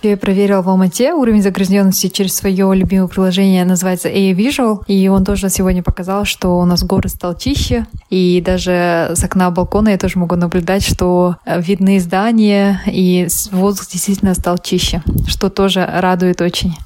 Я 0.00 0.16
проверил 0.16 0.62
в 0.62 0.68
Алмате 0.68 1.12
уровень 1.12 1.42
загрязненности 1.42 2.06
через 2.06 2.36
свое 2.36 2.72
любимое 2.72 3.08
приложение, 3.08 3.64
называется 3.64 4.08
A 4.08 4.32
Visual, 4.32 4.84
и 4.86 5.08
он 5.08 5.24
тоже 5.24 5.48
сегодня 5.48 5.82
показал, 5.82 6.24
что 6.24 6.60
у 6.60 6.64
нас 6.64 6.84
город 6.84 7.10
стал 7.10 7.36
чище, 7.36 7.84
и 8.08 8.40
даже 8.40 9.10
с 9.16 9.24
окна 9.24 9.50
балкона 9.50 9.88
я 9.88 9.98
тоже 9.98 10.20
могу 10.20 10.36
наблюдать, 10.36 10.84
что 10.84 11.36
э, 11.44 11.60
видны 11.60 11.98
здания, 11.98 12.80
и 12.86 13.26
воздух 13.50 13.88
действительно 13.88 14.34
стал 14.34 14.58
чище, 14.58 15.02
что 15.26 15.50
тоже 15.50 15.84
радует 15.84 16.40
очень. 16.40 16.76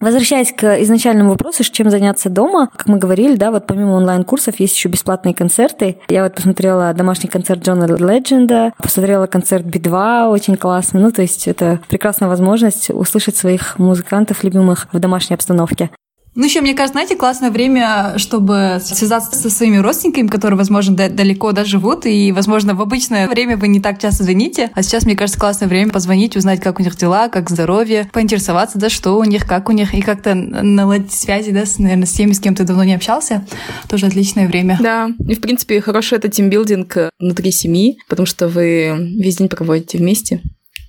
Возвращаясь 0.00 0.52
к 0.52 0.82
изначальному 0.82 1.30
вопросу, 1.30 1.64
чем 1.64 1.90
заняться 1.90 2.28
дома, 2.28 2.68
как 2.76 2.86
мы 2.86 2.98
говорили, 2.98 3.36
да, 3.36 3.50
вот 3.50 3.66
помимо 3.66 3.92
онлайн-курсов 3.92 4.60
есть 4.60 4.76
еще 4.76 4.88
бесплатные 4.88 5.34
концерты. 5.34 5.98
Я 6.08 6.24
вот 6.24 6.34
посмотрела 6.34 6.92
домашний 6.92 7.28
концерт 7.28 7.62
Джона 7.62 7.84
Ледженда, 7.84 8.72
посмотрела 8.78 9.26
концерт 9.26 9.64
Би-2, 9.64 10.28
очень 10.28 10.56
классный. 10.56 11.00
Ну, 11.00 11.10
то 11.10 11.22
есть 11.22 11.48
это 11.48 11.80
прекрасная 11.88 12.28
возможность 12.28 12.90
услышать 12.90 13.36
своих 13.36 13.78
музыкантов 13.78 14.44
любимых 14.44 14.88
в 14.92 14.98
домашней 14.98 15.34
обстановке. 15.34 15.90
Ну, 16.36 16.44
еще, 16.44 16.60
мне 16.60 16.74
кажется, 16.74 16.92
знаете, 16.92 17.16
классное 17.16 17.50
время, 17.50 18.18
чтобы 18.18 18.78
связаться 18.82 19.34
со 19.36 19.48
своими 19.48 19.78
родственниками, 19.78 20.26
которые, 20.26 20.58
возможно, 20.58 20.94
далеко 20.94 21.52
да, 21.52 21.64
живут, 21.64 22.04
и, 22.04 22.30
возможно, 22.30 22.74
в 22.74 22.82
обычное 22.82 23.26
время 23.26 23.56
вы 23.56 23.68
не 23.68 23.80
так 23.80 23.98
часто 23.98 24.22
звоните, 24.22 24.70
а 24.74 24.82
сейчас, 24.82 25.06
мне 25.06 25.16
кажется, 25.16 25.40
классное 25.40 25.66
время 25.66 25.90
позвонить, 25.90 26.36
узнать, 26.36 26.60
как 26.60 26.78
у 26.78 26.82
них 26.82 26.94
дела, 26.96 27.28
как 27.28 27.48
здоровье, 27.48 28.10
поинтересоваться, 28.12 28.78
да, 28.78 28.90
что 28.90 29.18
у 29.18 29.24
них, 29.24 29.46
как 29.46 29.70
у 29.70 29.72
них, 29.72 29.94
и 29.94 30.02
как-то 30.02 30.34
наладить 30.34 31.12
связи, 31.12 31.52
да, 31.52 31.64
с, 31.64 31.78
наверное, 31.78 32.06
с 32.06 32.12
теми, 32.12 32.32
с 32.32 32.40
кем 32.40 32.54
ты 32.54 32.64
давно 32.64 32.84
не 32.84 32.94
общался. 32.94 33.46
Тоже 33.88 34.04
отличное 34.04 34.46
время. 34.46 34.78
Да, 34.78 35.10
и, 35.26 35.34
в 35.34 35.40
принципе, 35.40 35.80
хороший 35.80 36.18
это 36.18 36.28
тимбилдинг 36.28 36.96
внутри 37.18 37.50
семьи, 37.50 37.96
потому 38.08 38.26
что 38.26 38.48
вы 38.48 39.14
весь 39.18 39.36
день 39.36 39.48
проводите 39.48 39.96
вместе. 39.96 40.42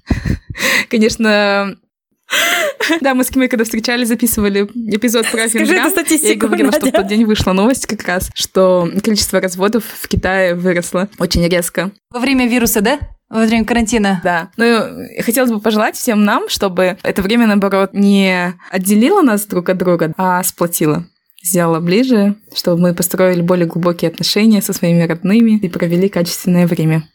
Конечно, 0.90 1.78
Да, 3.02 3.13
мы 3.13 3.24
с 3.24 3.30
Кимой, 3.30 3.48
когда 3.48 3.63
встречались, 3.63 4.08
записывали 4.08 4.63
эпизод 4.63 5.30
про 5.32 5.48
Скажи 5.48 5.76
эту 5.76 5.90
статистику, 5.90 6.30
Я 6.30 6.36
говорила, 6.36 6.72
что 6.72 6.86
в 6.86 6.92
тот 6.92 7.08
день 7.08 7.26
вышла 7.26 7.54
новость 7.54 7.86
как 7.86 8.04
раз, 8.08 8.30
что 8.34 8.90
количество 9.04 9.42
разводов 9.42 9.84
в 9.84 10.08
Китае 10.08 10.56
выросло 10.56 11.10
очень 11.20 11.46
резко. 11.48 11.92
Во 12.12 12.20
время 12.20 12.48
вируса, 12.48 12.82
да? 12.82 13.00
Во 13.30 13.46
время 13.46 13.66
карантина. 13.66 14.22
Да. 14.24 14.52
Ну, 14.56 15.06
хотелось 15.22 15.52
бы 15.52 15.60
пожелать 15.60 15.98
всем 15.98 16.24
нам, 16.24 16.48
чтобы 16.48 16.98
это 17.04 17.22
время, 17.22 17.48
наоборот, 17.48 17.90
не 17.94 18.54
отделило 18.72 19.22
нас 19.22 19.46
друг 19.46 19.70
от 19.70 19.78
друга, 19.78 20.13
а 20.18 20.42
сплотило 20.44 21.06
сделала 21.44 21.80
ближе, 21.80 22.36
чтобы 22.54 22.82
мы 22.82 22.94
построили 22.94 23.42
более 23.42 23.68
глубокие 23.68 24.10
отношения 24.10 24.62
со 24.62 24.74
своими 24.74 25.04
родными 25.04 25.58
и 25.58 25.70
провели 25.70 26.10
качественное 26.10 26.68
время. 26.68 27.08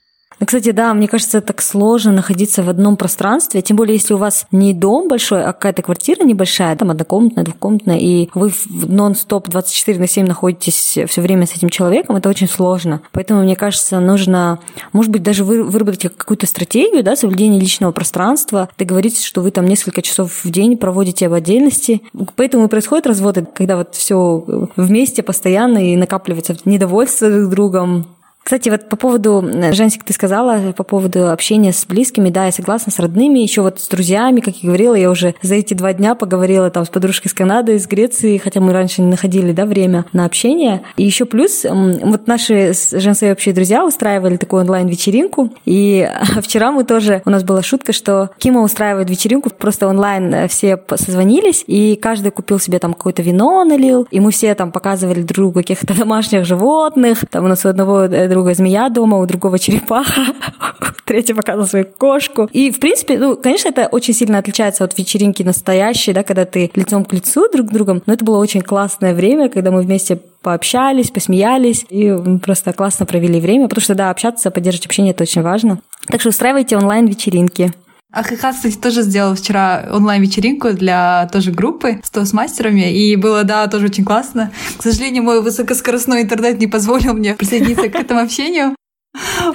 Ну, 0.42 0.46
Кстати, 0.46 0.72
да, 0.72 0.92
мне 0.92 1.06
кажется, 1.06 1.40
так 1.40 1.62
сложно 1.62 2.10
находиться 2.10 2.64
в 2.64 2.68
одном 2.68 2.96
пространстве, 2.96 3.62
тем 3.62 3.76
более, 3.76 3.94
если 3.94 4.14
у 4.14 4.16
вас 4.16 4.44
не 4.50 4.74
дом 4.74 5.06
большой, 5.06 5.44
а 5.44 5.52
какая-то 5.52 5.82
квартира 5.82 6.24
небольшая, 6.24 6.74
там 6.74 6.90
однокомнатная, 6.90 7.44
двухкомнатная, 7.44 7.98
и 7.98 8.28
вы 8.34 8.50
нон-стоп 8.68 9.48
24 9.48 10.00
на 10.00 10.08
7 10.08 10.26
находитесь 10.26 10.98
все 11.06 11.20
время 11.20 11.46
с 11.46 11.54
этим 11.54 11.68
человеком, 11.68 12.16
это 12.16 12.28
очень 12.28 12.48
сложно. 12.48 13.02
Поэтому, 13.12 13.44
мне 13.44 13.54
кажется, 13.54 14.00
нужно, 14.00 14.58
может 14.92 15.12
быть, 15.12 15.22
даже 15.22 15.44
вы- 15.44 15.62
выработать 15.62 16.12
какую-то 16.16 16.48
стратегию, 16.48 17.04
да, 17.04 17.14
соблюдения 17.14 17.60
личного 17.60 17.92
пространства, 17.92 18.68
договориться, 18.76 19.24
что 19.24 19.42
вы 19.42 19.52
там 19.52 19.64
несколько 19.66 20.02
часов 20.02 20.44
в 20.44 20.50
день 20.50 20.76
проводите 20.76 21.28
в 21.28 21.34
отдельности. 21.34 22.02
Поэтому 22.34 22.64
и 22.64 22.68
происходят 22.68 23.06
разводы, 23.06 23.46
когда 23.54 23.76
вот 23.76 23.94
все 23.94 24.68
вместе 24.74 25.22
постоянно 25.22 25.92
и 25.92 25.94
накапливается 25.94 26.56
недовольство 26.64 27.30
друг 27.30 27.50
другом, 27.50 28.06
кстати, 28.42 28.68
вот 28.68 28.88
по 28.88 28.96
поводу, 28.96 29.42
э, 29.42 29.72
Жансик, 29.72 30.04
ты 30.04 30.12
сказала, 30.12 30.72
по 30.72 30.82
поводу 30.82 31.30
общения 31.30 31.72
с 31.72 31.86
близкими, 31.86 32.28
да, 32.28 32.46
я 32.46 32.52
согласна, 32.52 32.90
с 32.90 32.98
родными, 32.98 33.38
еще 33.38 33.62
вот 33.62 33.80
с 33.80 33.88
друзьями, 33.88 34.40
как 34.40 34.56
я 34.56 34.66
говорила, 34.66 34.94
я 34.94 35.10
уже 35.10 35.34
за 35.42 35.54
эти 35.54 35.74
два 35.74 35.92
дня 35.92 36.14
поговорила 36.14 36.70
там 36.70 36.84
с 36.84 36.88
подружкой 36.88 37.28
из 37.30 37.34
Канады, 37.34 37.76
из 37.76 37.86
Греции, 37.86 38.38
хотя 38.38 38.60
мы 38.60 38.72
раньше 38.72 39.00
не 39.00 39.08
находили, 39.08 39.52
да, 39.52 39.64
время 39.64 40.06
на 40.12 40.24
общение. 40.24 40.82
И 40.96 41.04
еще 41.04 41.24
плюс, 41.24 41.64
вот 41.64 42.26
наши 42.26 42.72
Жансой 42.92 43.32
общие 43.32 43.54
друзья 43.54 43.84
устраивали 43.84 44.36
такую 44.36 44.62
онлайн-вечеринку, 44.62 45.50
и 45.64 46.10
вчера 46.42 46.72
мы 46.72 46.84
тоже, 46.84 47.22
у 47.24 47.30
нас 47.30 47.44
была 47.44 47.62
шутка, 47.62 47.92
что 47.92 48.30
Кима 48.38 48.62
устраивает 48.62 49.08
вечеринку, 49.08 49.50
просто 49.50 49.86
онлайн 49.86 50.34
э, 50.34 50.48
все 50.48 50.82
созвонились, 50.96 51.62
и 51.66 51.96
каждый 51.96 52.32
купил 52.32 52.58
себе 52.58 52.80
там 52.80 52.94
какое-то 52.94 53.22
вино 53.22 53.64
налил, 53.64 54.08
и 54.10 54.18
мы 54.18 54.32
все 54.32 54.54
там 54.56 54.72
показывали 54.72 55.22
друг 55.22 55.36
другу 55.36 55.60
каких-то 55.60 55.94
домашних 55.98 56.44
животных, 56.44 57.24
там 57.30 57.44
у 57.44 57.48
нас 57.48 57.64
у 57.64 57.68
одного 57.68 58.02
э, 58.02 58.31
друга 58.32 58.54
змея 58.54 58.88
дома, 58.88 59.18
у 59.18 59.26
другого 59.26 59.58
черепаха, 59.58 60.32
третий 61.04 61.34
показывал 61.34 61.66
свою 61.66 61.84
кошку. 61.84 62.48
И, 62.52 62.70
в 62.70 62.80
принципе, 62.80 63.18
ну, 63.18 63.36
конечно, 63.36 63.68
это 63.68 63.86
очень 63.86 64.14
сильно 64.14 64.38
отличается 64.38 64.84
от 64.84 64.96
вечеринки 64.98 65.42
настоящей, 65.42 66.12
да, 66.12 66.22
когда 66.22 66.44
ты 66.44 66.70
лицом 66.74 67.04
к 67.04 67.12
лицу 67.12 67.48
друг 67.52 67.68
с 67.68 67.70
другом, 67.70 68.02
но 68.06 68.14
это 68.14 68.24
было 68.24 68.38
очень 68.38 68.62
классное 68.62 69.14
время, 69.14 69.48
когда 69.48 69.70
мы 69.70 69.82
вместе 69.82 70.18
пообщались, 70.42 71.10
посмеялись 71.10 71.86
и 71.88 72.12
просто 72.42 72.72
классно 72.72 73.06
провели 73.06 73.40
время, 73.40 73.68
потому 73.68 73.82
что, 73.82 73.94
да, 73.94 74.10
общаться, 74.10 74.50
поддерживать 74.50 74.86
общение– 74.86 75.12
это 75.12 75.22
очень 75.22 75.42
важно. 75.42 75.78
Так 76.06 76.20
что 76.20 76.30
устраивайте 76.30 76.76
онлайн-вечеринки. 76.76 77.72
А 78.12 78.22
ХХ, 78.22 78.50
кстати, 78.50 78.76
тоже 78.76 79.02
сделал 79.02 79.34
вчера 79.34 79.88
онлайн-вечеринку 79.90 80.74
для 80.74 81.28
тоже 81.32 81.50
группы 81.50 82.00
с 82.04 82.10
тост-мастерами, 82.10 82.92
и 82.92 83.16
было, 83.16 83.42
да, 83.42 83.66
тоже 83.68 83.86
очень 83.86 84.04
классно. 84.04 84.52
К 84.76 84.82
сожалению, 84.82 85.22
мой 85.22 85.40
высокоскоростной 85.40 86.22
интернет 86.22 86.60
не 86.60 86.66
позволил 86.66 87.14
мне 87.14 87.34
присоединиться 87.34 87.88
к 87.88 87.94
этому 87.94 88.20
общению, 88.20 88.76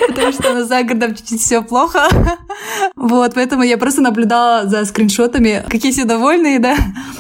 потому 0.08 0.32
что 0.32 0.66
за 0.66 0.82
городом 0.84 1.14
чуть-чуть 1.16 1.40
все 1.40 1.62
плохо. 1.62 2.08
Вот, 2.96 3.36
поэтому 3.36 3.62
я 3.62 3.78
просто 3.78 4.02
наблюдала 4.02 4.68
за 4.68 4.84
скриншотами, 4.86 5.64
какие 5.70 5.92
все 5.92 6.06
довольные, 6.06 6.58
да. 6.58 6.76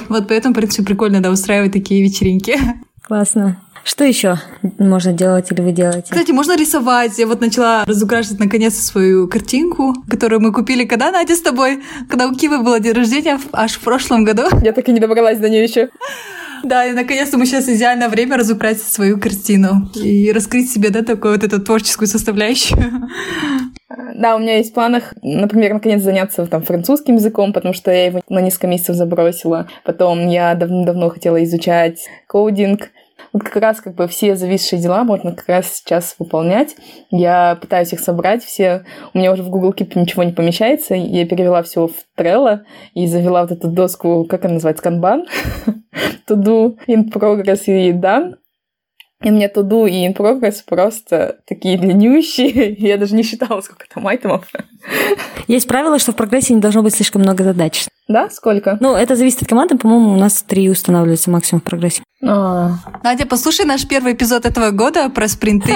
Вот, 0.09 0.27
поэтому, 0.27 0.55
в 0.55 0.57
принципе, 0.57 0.83
прикольно, 0.83 1.21
да, 1.21 1.29
устраивать 1.29 1.73
такие 1.73 2.03
вечеринки. 2.03 2.59
Классно. 3.03 3.61
Что 3.87 4.03
еще 4.03 4.35
можно 4.79 5.13
делать 5.13 5.49
или 5.49 5.61
вы 5.61 5.71
делаете? 5.71 6.07
Кстати, 6.09 6.31
можно 6.31 6.57
рисовать. 6.57 7.17
Я 7.17 7.25
вот 7.25 7.39
начала 7.39 7.85
разукрашивать 7.85 8.37
наконец 8.37 8.75
свою 8.75 9.29
картинку, 9.29 9.95
которую 10.09 10.41
мы 10.41 10.51
купили, 10.51 10.83
когда, 10.83 11.09
Надя, 11.09 11.37
с 11.37 11.41
тобой? 11.41 11.81
Когда 12.09 12.27
у 12.27 12.35
Кивы 12.35 12.61
было 12.61 12.81
день 12.81 12.91
рождения, 12.91 13.39
аж 13.53 13.75
в 13.75 13.79
прошлом 13.79 14.25
году. 14.25 14.43
Я 14.61 14.73
так 14.73 14.89
и 14.89 14.91
не 14.91 14.99
добралась 14.99 15.37
до 15.37 15.47
нее 15.47 15.63
еще. 15.63 15.87
Да, 16.65 16.85
и 16.85 16.91
наконец-то 16.91 17.37
мы 17.37 17.45
сейчас 17.45 17.69
идеальное 17.69 18.09
время 18.09 18.35
разукрасить 18.35 18.91
свою 18.91 19.21
картину 19.21 19.89
и 19.95 20.33
раскрыть 20.33 20.69
себе, 20.69 20.89
да, 20.89 21.01
такую 21.01 21.35
вот 21.35 21.45
эту 21.45 21.61
творческую 21.61 22.09
составляющую. 22.09 22.77
Да, 24.15 24.35
у 24.35 24.39
меня 24.39 24.57
есть 24.57 24.71
в 24.71 24.73
планах, 24.73 25.13
например, 25.21 25.73
наконец 25.73 26.01
заняться 26.01 26.45
там 26.47 26.63
французским 26.63 27.15
языком, 27.15 27.53
потому 27.53 27.73
что 27.73 27.91
я 27.91 28.07
его 28.07 28.21
на 28.29 28.39
несколько 28.41 28.65
месяцев 28.67 28.95
забросила. 28.95 29.67
Потом 29.85 30.27
я 30.27 30.55
давно 30.55 30.83
давно 30.85 31.07
изучать 31.07 31.99
кодинг. 32.27 32.89
Как 33.39 33.55
раз 33.57 33.81
как 33.81 33.95
бы 33.95 34.07
все 34.07 34.35
зависшие 34.35 34.81
дела 34.81 35.03
можно 35.03 35.33
как 35.33 35.47
раз 35.47 35.77
сейчас 35.77 36.15
выполнять. 36.19 36.75
Я 37.09 37.57
пытаюсь 37.61 37.93
их 37.93 37.99
собрать 37.99 38.43
все. 38.43 38.85
У 39.13 39.17
меня 39.17 39.31
уже 39.31 39.43
в 39.43 39.49
Google 39.49 39.73
Keep 39.73 39.99
ничего 39.99 40.23
не 40.23 40.31
помещается. 40.31 40.95
Я 40.95 41.25
перевела 41.25 41.61
все 41.63 41.87
в 41.87 41.93
Trello 42.17 42.61
и 42.93 43.07
завела 43.07 43.41
вот 43.41 43.51
эту 43.51 43.67
доску, 43.69 44.25
как 44.25 44.45
она 44.45 44.55
называется, 44.55 44.83
Kanban. 44.83 45.25
To 46.27 46.35
do, 46.35 46.77
in 46.87 47.09
progress 47.09 47.63
и 47.65 47.91
done. 47.91 48.35
И 49.23 49.31
меня 49.31 49.49
туду 49.49 49.87
и 49.87 50.07
in 50.07 50.15
progress 50.15 50.57
просто 50.65 51.39
такие 51.47 51.77
длиннющие. 51.77 52.73
Я 52.79 52.97
даже 52.97 53.15
не 53.15 53.23
считала, 53.23 53.61
сколько 53.61 53.85
там 53.91 54.05
айтемов. 54.07 54.45
Есть 55.47 55.67
правило, 55.67 55.97
что 55.97 56.11
в 56.11 56.15
прогрессе 56.15 56.53
не 56.53 56.61
должно 56.61 56.83
быть 56.83 56.93
слишком 56.93 57.23
много 57.23 57.43
задач. 57.43 57.85
Да? 58.07 58.29
Сколько? 58.29 58.77
Ну, 58.79 58.95
это 58.95 59.15
зависит 59.15 59.41
от 59.41 59.47
команды. 59.47 59.77
По-моему, 59.77 60.13
у 60.13 60.17
нас 60.17 60.43
три 60.43 60.69
устанавливается 60.69 61.31
максимум 61.31 61.61
в 61.61 61.63
прогрессе. 61.63 62.03
А, 62.23 62.73
Надя, 63.03 63.25
послушай 63.25 63.65
наш 63.65 63.87
первый 63.87 64.13
эпизод 64.13 64.45
этого 64.45 64.71
года 64.71 65.09
про 65.09 65.27
спринты. 65.27 65.73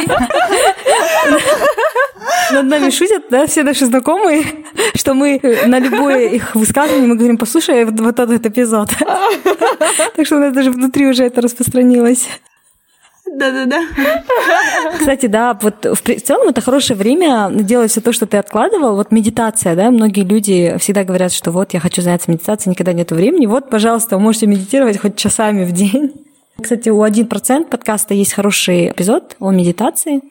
Над 2.52 2.66
нами 2.66 2.90
шутят, 2.90 3.24
да, 3.30 3.48
все 3.48 3.64
наши 3.64 3.86
знакомые, 3.86 4.44
что 4.96 5.14
мы 5.14 5.40
на 5.66 5.80
любое 5.80 6.28
их 6.28 6.54
высказывание 6.54 7.08
мы 7.08 7.16
говорим, 7.16 7.38
послушай 7.38 7.86
вот, 7.86 8.00
вот 8.00 8.20
этот 8.20 8.46
эпизод. 8.46 8.90
Так 10.16 10.26
что 10.26 10.38
у 10.38 10.40
нас 10.40 10.54
даже 10.54 10.72
внутри 10.72 11.08
уже 11.08 11.24
это 11.24 11.42
распространилось. 11.42 12.28
Да-да-да. 13.34 13.82
Кстати, 15.00 15.28
да, 15.28 15.58
вот 15.62 15.86
в 15.86 16.20
целом 16.20 16.50
это 16.50 16.62
хорошее 16.62 16.98
время 16.98 17.50
делать 17.52 17.92
все 17.92 18.02
то, 18.02 18.12
что 18.12 18.26
ты 18.26 18.38
откладывал. 18.38 18.96
Вот 18.96 19.12
медитация, 19.12 19.76
да, 19.76 19.90
многие 19.90 20.24
люди 20.24 20.76
всегда 20.80 21.04
говорят, 21.04 21.32
что 21.32 21.52
вот 21.52 21.74
я 21.74 21.80
хочу 21.80 22.02
заняться 22.02 22.30
медитацией, 22.30 22.72
никогда 22.72 22.94
нет 22.94 23.12
времени. 23.12 23.46
Вот, 23.46 23.70
пожалуйста, 23.70 24.18
вы 24.18 24.24
можете 24.24 24.48
медитировать 24.48 25.00
хоть 25.00 25.16
часами 25.16 25.64
в 25.64 25.72
день. 25.72 26.12
Кстати, 26.62 26.90
у 26.90 27.04
1% 27.04 27.66
подкаста 27.66 28.14
есть 28.14 28.34
хороший 28.34 28.92
эпизод 28.92 29.36
о 29.40 29.52
медитации. 29.52 30.22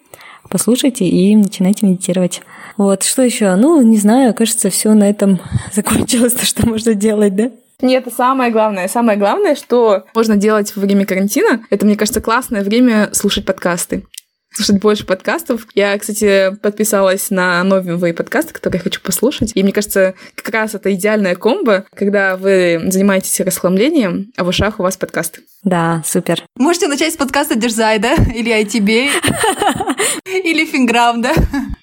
Послушайте 0.49 1.05
и 1.05 1.37
начинайте 1.37 1.87
медитировать. 1.87 2.43
Вот, 2.77 3.03
что 3.03 3.23
еще? 3.23 3.55
Ну, 3.57 3.81
не 3.83 3.97
знаю, 3.97 4.35
кажется, 4.35 4.69
все 4.69 4.93
на 4.95 5.09
этом 5.09 5.41
закончилось, 5.73 6.35
то, 6.35 6.45
что 6.45 6.67
можно 6.69 6.95
делать, 6.95 7.35
да? 7.35 7.51
Нет, 7.83 8.07
это 8.07 8.15
самое 8.15 8.51
главное. 8.51 8.89
Самое 8.89 9.19
главное, 9.19 9.55
что 9.55 10.05
можно 10.15 10.37
делать 10.37 10.75
во 10.77 10.83
время 10.83 11.07
карантина, 11.07 11.65
это, 11.71 11.87
мне 11.87 11.97
кажется, 11.97 12.21
классное 12.21 12.63
время 12.63 13.11
слушать 13.13 13.45
подкасты. 13.45 14.05
Слушать 14.53 14.81
больше 14.81 15.07
подкастов. 15.07 15.67
Я, 15.77 15.97
кстати, 15.97 16.57
подписалась 16.61 17.31
на 17.31 17.63
новые 17.63 18.13
подкасты, 18.13 18.53
которые 18.53 18.79
я 18.81 18.83
хочу 18.83 19.01
послушать. 19.01 19.53
И 19.55 19.63
мне 19.63 19.73
кажется, 19.73 20.15
как 20.35 20.53
раз 20.53 20.75
это 20.75 20.93
идеальная 20.93 21.37
комбо, 21.37 21.85
когда 21.95 22.37
вы 22.37 22.83
занимаетесь 22.89 23.39
расхламлением, 23.41 24.33
а 24.37 24.43
в 24.43 24.49
ушах 24.49 24.81
у 24.81 24.83
вас 24.83 24.97
подкасты. 24.97 25.43
Да, 25.63 26.03
супер. 26.05 26.43
Можете 26.57 26.89
начать 26.89 27.15
с 27.15 27.17
подкаста 27.17 27.55
Дерзай, 27.55 28.01
да? 28.01 28.15
Или 28.15 28.51
ITB, 28.61 29.11
или 30.27 30.67
Финграм, 30.67 31.23
да? 31.23 31.33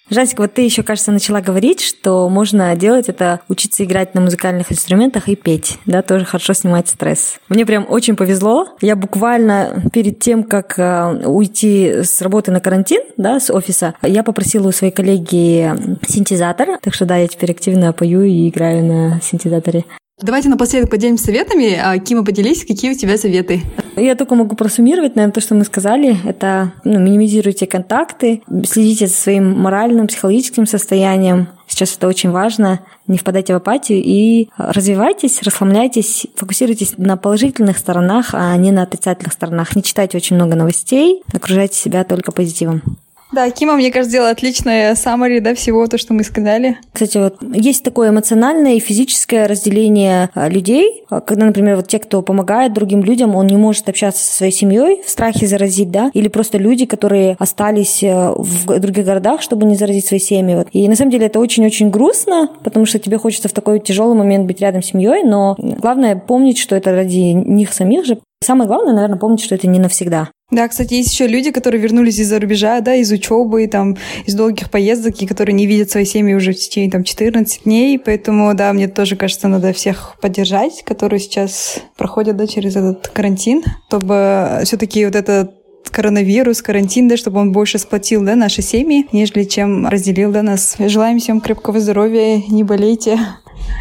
Жасик, 0.10 0.40
вот 0.40 0.54
ты 0.54 0.62
еще, 0.62 0.84
кажется, 0.84 1.12
начала 1.12 1.42
говорить, 1.42 1.82
что 1.82 2.30
можно 2.30 2.74
делать 2.76 3.10
это, 3.10 3.42
учиться 3.50 3.84
играть 3.84 4.16
на 4.16 4.22
музыкальных 4.22 4.72
инструментах 4.72 5.28
и 5.28 5.36
петь, 5.36 5.80
да, 5.86 6.02
тоже 6.02 6.24
хорошо 6.24 6.54
снимать 6.54 6.88
стресс. 6.88 7.40
Мне 7.50 7.66
прям 7.66 7.86
очень 7.90 8.16
повезло. 8.16 8.70
Я 8.80 8.96
буквально 8.96 9.84
перед 9.92 10.20
тем, 10.20 10.44
как 10.44 10.80
э, 10.80 11.26
уйти 11.26 12.04
с 12.04 12.22
работы 12.22 12.52
на 12.52 12.62
карантин, 12.62 13.02
да, 13.18 13.40
с 13.40 13.52
офиса, 13.52 13.96
я 14.02 14.24
попросила 14.24 14.70
у 14.70 14.72
своей 14.72 14.94
коллеги 14.94 15.74
синтезатор, 16.08 16.80
так 16.82 16.94
что 16.94 17.06
да, 17.06 17.18
я 17.18 17.28
теперь 17.28 17.52
активно 17.52 17.92
пою 17.92 18.24
и 18.24 18.50
играю 18.50 18.86
на 18.86 19.22
синтезаторе. 19.22 19.84
Давайте 20.20 20.50
напоследок 20.50 20.90
поделимся 20.90 21.26
советами. 21.26 21.80
А, 21.80 22.00
Кима, 22.00 22.26
поделись, 22.26 22.66
какие 22.66 22.92
у 22.92 22.98
тебя 22.98 23.20
советы? 23.20 23.62
Я 23.96 24.16
только 24.16 24.34
могу 24.34 24.56
просуммировать, 24.56 25.16
наверное, 25.16 25.32
то, 25.32 25.42
что 25.42 25.54
мы 25.54 25.64
сказали. 25.64 26.18
Это 26.28 26.74
ну, 26.84 27.00
минимизируйте 27.00 27.68
контакты, 27.68 28.42
следите 28.66 29.06
за 29.06 29.14
своим 29.14 29.52
моральным, 29.60 30.08
психологическим 30.08 30.66
состоянием. 30.66 31.50
Сейчас 31.68 31.96
это 31.96 32.08
очень 32.08 32.32
важно. 32.32 32.80
Не 33.06 33.20
впадайте 33.20 33.54
в 33.54 33.58
апатию 33.58 34.02
и 34.04 34.50
развивайтесь, 34.58 35.44
расслабляйтесь, 35.44 36.26
фокусируйтесь 36.36 36.98
на 36.98 37.16
положительных 37.16 37.78
сторонах, 37.78 38.30
а 38.34 38.58
не 38.58 38.72
на 38.72 38.84
отрицательных 38.84 39.34
сторонах. 39.34 39.76
Не 39.76 39.84
читайте 39.84 40.18
очень 40.18 40.36
много 40.36 40.56
новостей, 40.56 41.22
окружайте 41.32 41.78
себя 41.78 42.04
только 42.04 42.32
позитивом. 42.32 42.82
Да, 43.32 43.50
Кима, 43.52 43.74
мне 43.74 43.92
кажется, 43.92 44.10
сделала 44.12 44.30
отличное 44.30 44.94
summary, 44.94 45.42
да, 45.42 45.54
всего 45.54 45.86
то, 45.88 45.98
что 45.98 46.14
мы 46.14 46.24
сказали. 46.24 46.78
Кстати, 46.94 47.18
вот 47.18 47.36
есть 47.54 47.84
такое 47.84 48.10
эмоциональное 48.10 48.76
и 48.76 48.80
физическое 48.80 49.48
разделение 49.48 50.30
а, 50.34 50.48
людей, 50.48 51.04
а, 51.10 51.20
когда, 51.20 51.46
например, 51.46 51.76
вот 51.76 51.88
те, 51.88 52.00
кто 52.00 52.22
помогает 52.22 52.74
другим 52.74 53.04
людям, 53.04 53.36
он 53.36 53.48
не 53.48 53.58
может 53.58 53.90
общаться 53.90 54.24
со 54.24 54.34
своей 54.34 54.54
семьей 54.54 55.02
в 55.06 55.10
страхе 55.10 55.46
заразить, 55.46 55.92
да, 55.92 56.10
или 56.14 56.30
просто 56.30 56.58
люди, 56.58 56.86
которые 56.86 57.36
остались 57.38 58.02
э, 58.02 58.34
в 58.36 58.80
других 58.80 59.06
городах, 59.06 59.42
чтобы 59.42 59.66
не 59.66 59.76
заразить 59.76 60.06
свои 60.06 60.20
семьи. 60.20 60.56
Вот. 60.56 60.68
И 60.72 60.88
на 60.88 60.96
самом 60.96 61.12
деле 61.12 61.26
это 61.26 61.40
очень-очень 61.40 61.90
грустно, 61.90 62.50
потому 62.64 62.86
что 62.86 62.98
тебе 62.98 63.18
хочется 63.18 63.50
в 63.50 63.54
такой 63.54 63.80
тяжелый 63.80 64.18
момент 64.18 64.46
быть 64.46 64.62
рядом 64.62 64.82
с 64.82 64.88
семьей, 64.88 65.24
но 65.24 65.56
главное 65.58 66.16
помнить, 66.16 66.58
что 66.58 66.76
это 66.76 66.94
ради 66.94 67.34
них 67.34 67.74
самих 67.74 68.06
же. 68.06 68.20
Самое 68.42 68.68
главное, 68.68 68.94
наверное, 68.94 69.18
помнить, 69.18 69.42
что 69.42 69.56
это 69.56 69.68
не 69.68 69.80
навсегда. 69.80 70.30
Да, 70.50 70.66
кстати, 70.70 70.94
есть 70.94 71.12
еще 71.12 71.28
люди, 71.28 71.52
которые 71.52 71.82
вернулись 71.82 72.20
из-за 72.20 72.40
рубежа, 72.40 72.80
да, 72.80 72.96
из 72.96 73.12
учебы, 73.12 73.68
там, 73.68 73.98
из 74.26 74.34
долгих 74.34 74.72
поездок, 74.72 75.22
и 75.22 75.28
которые 75.28 75.54
не 75.54 75.68
видят 75.68 75.92
свои 75.92 76.06
семьи 76.06 76.34
уже 76.36 76.54
в 76.54 76.56
течение 76.56 76.90
там 76.90 77.04
14 77.04 77.66
дней, 77.66 78.00
поэтому, 78.00 78.54
да, 78.54 78.72
мне 78.72 78.88
тоже 78.88 79.18
кажется, 79.18 79.50
надо 79.50 79.74
всех 79.74 80.16
поддержать, 80.22 80.84
которые 80.86 81.20
сейчас 81.20 81.80
проходят, 81.98 82.38
да, 82.38 82.48
через 82.48 82.78
этот 82.78 83.10
карантин, 83.10 83.62
чтобы 83.90 84.62
все-таки 84.64 85.04
вот 85.04 85.16
этот 85.16 85.54
коронавирус, 85.92 86.62
карантин, 86.62 87.10
да, 87.10 87.18
чтобы 87.18 87.42
он 87.42 87.52
больше 87.52 87.78
сплотил, 87.78 88.24
да, 88.24 88.36
наши 88.36 88.62
семьи, 88.62 89.06
нежели 89.12 89.44
чем 89.44 89.86
разделил, 89.86 90.32
да, 90.32 90.44
нас. 90.44 90.78
Желаем 90.80 91.20
всем 91.20 91.42
крепкого 91.42 91.82
здоровья, 91.82 92.42
не 92.48 92.64
болейте 92.64 93.20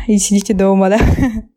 и 0.08 0.18
сидите 0.18 0.52
дома, 0.52 0.88
да. 0.88 0.98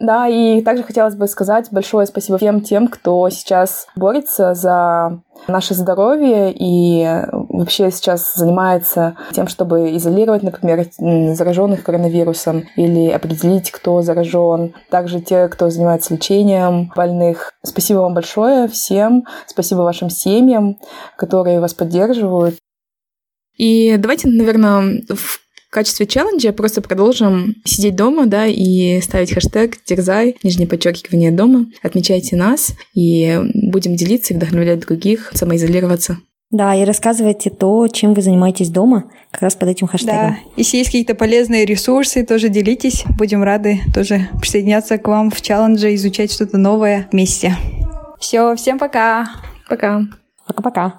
Да, 0.00 0.26
и 0.26 0.62
также 0.62 0.82
хотелось 0.82 1.14
бы 1.14 1.28
сказать 1.28 1.68
большое 1.70 2.06
спасибо 2.06 2.38
всем 2.38 2.62
тем, 2.62 2.88
кто 2.88 3.28
сейчас 3.28 3.86
борется 3.94 4.54
за 4.54 5.20
наше 5.46 5.74
здоровье 5.74 6.54
и 6.54 7.06
вообще 7.30 7.90
сейчас 7.90 8.34
занимается 8.34 9.16
тем, 9.32 9.46
чтобы 9.46 9.94
изолировать, 9.96 10.42
например, 10.42 10.86
зараженных 10.98 11.82
коронавирусом 11.82 12.64
или 12.76 13.10
определить, 13.10 13.70
кто 13.70 14.00
заражен. 14.00 14.74
Также 14.88 15.20
те, 15.20 15.48
кто 15.48 15.68
занимается 15.68 16.14
лечением 16.14 16.90
больных. 16.96 17.52
Спасибо 17.62 17.98
вам 17.98 18.14
большое 18.14 18.68
всем. 18.68 19.24
Спасибо 19.46 19.80
вашим 19.80 20.08
семьям, 20.08 20.78
которые 21.18 21.60
вас 21.60 21.74
поддерживают. 21.74 22.56
И 23.58 23.98
давайте, 23.98 24.28
наверное, 24.28 25.02
в 25.10 25.49
в 25.70 25.72
качестве 25.72 26.04
челленджа 26.04 26.52
просто 26.52 26.82
продолжим 26.82 27.54
сидеть 27.64 27.94
дома, 27.94 28.26
да, 28.26 28.44
и 28.46 29.00
ставить 29.00 29.32
хэштег 29.32 29.76
«Дерзай», 29.86 30.36
нижнее 30.42 30.66
подчеркивание 30.66 31.30
дома. 31.30 31.66
Отмечайте 31.80 32.34
нас 32.34 32.72
и 32.92 33.38
будем 33.54 33.94
делиться 33.94 34.34
и 34.34 34.36
вдохновлять 34.36 34.80
других, 34.80 35.30
самоизолироваться. 35.32 36.18
Да, 36.50 36.74
и 36.74 36.84
рассказывайте 36.84 37.50
то, 37.50 37.86
чем 37.86 38.14
вы 38.14 38.22
занимаетесь 38.22 38.70
дома, 38.70 39.04
как 39.30 39.42
раз 39.42 39.54
под 39.54 39.68
этим 39.68 39.86
хэштегом. 39.86 40.16
Да, 40.16 40.38
если 40.56 40.78
есть 40.78 40.88
какие-то 40.88 41.14
полезные 41.14 41.64
ресурсы, 41.64 42.26
тоже 42.26 42.48
делитесь. 42.48 43.04
Будем 43.16 43.44
рады 43.44 43.78
тоже 43.94 44.28
присоединяться 44.40 44.98
к 44.98 45.06
вам 45.06 45.30
в 45.30 45.40
челлендже, 45.40 45.94
изучать 45.94 46.32
что-то 46.32 46.58
новое 46.58 47.08
вместе. 47.12 47.56
Все, 48.18 48.56
всем 48.56 48.80
пока. 48.80 49.30
Пока. 49.68 50.02
Пока-пока. 50.48 50.98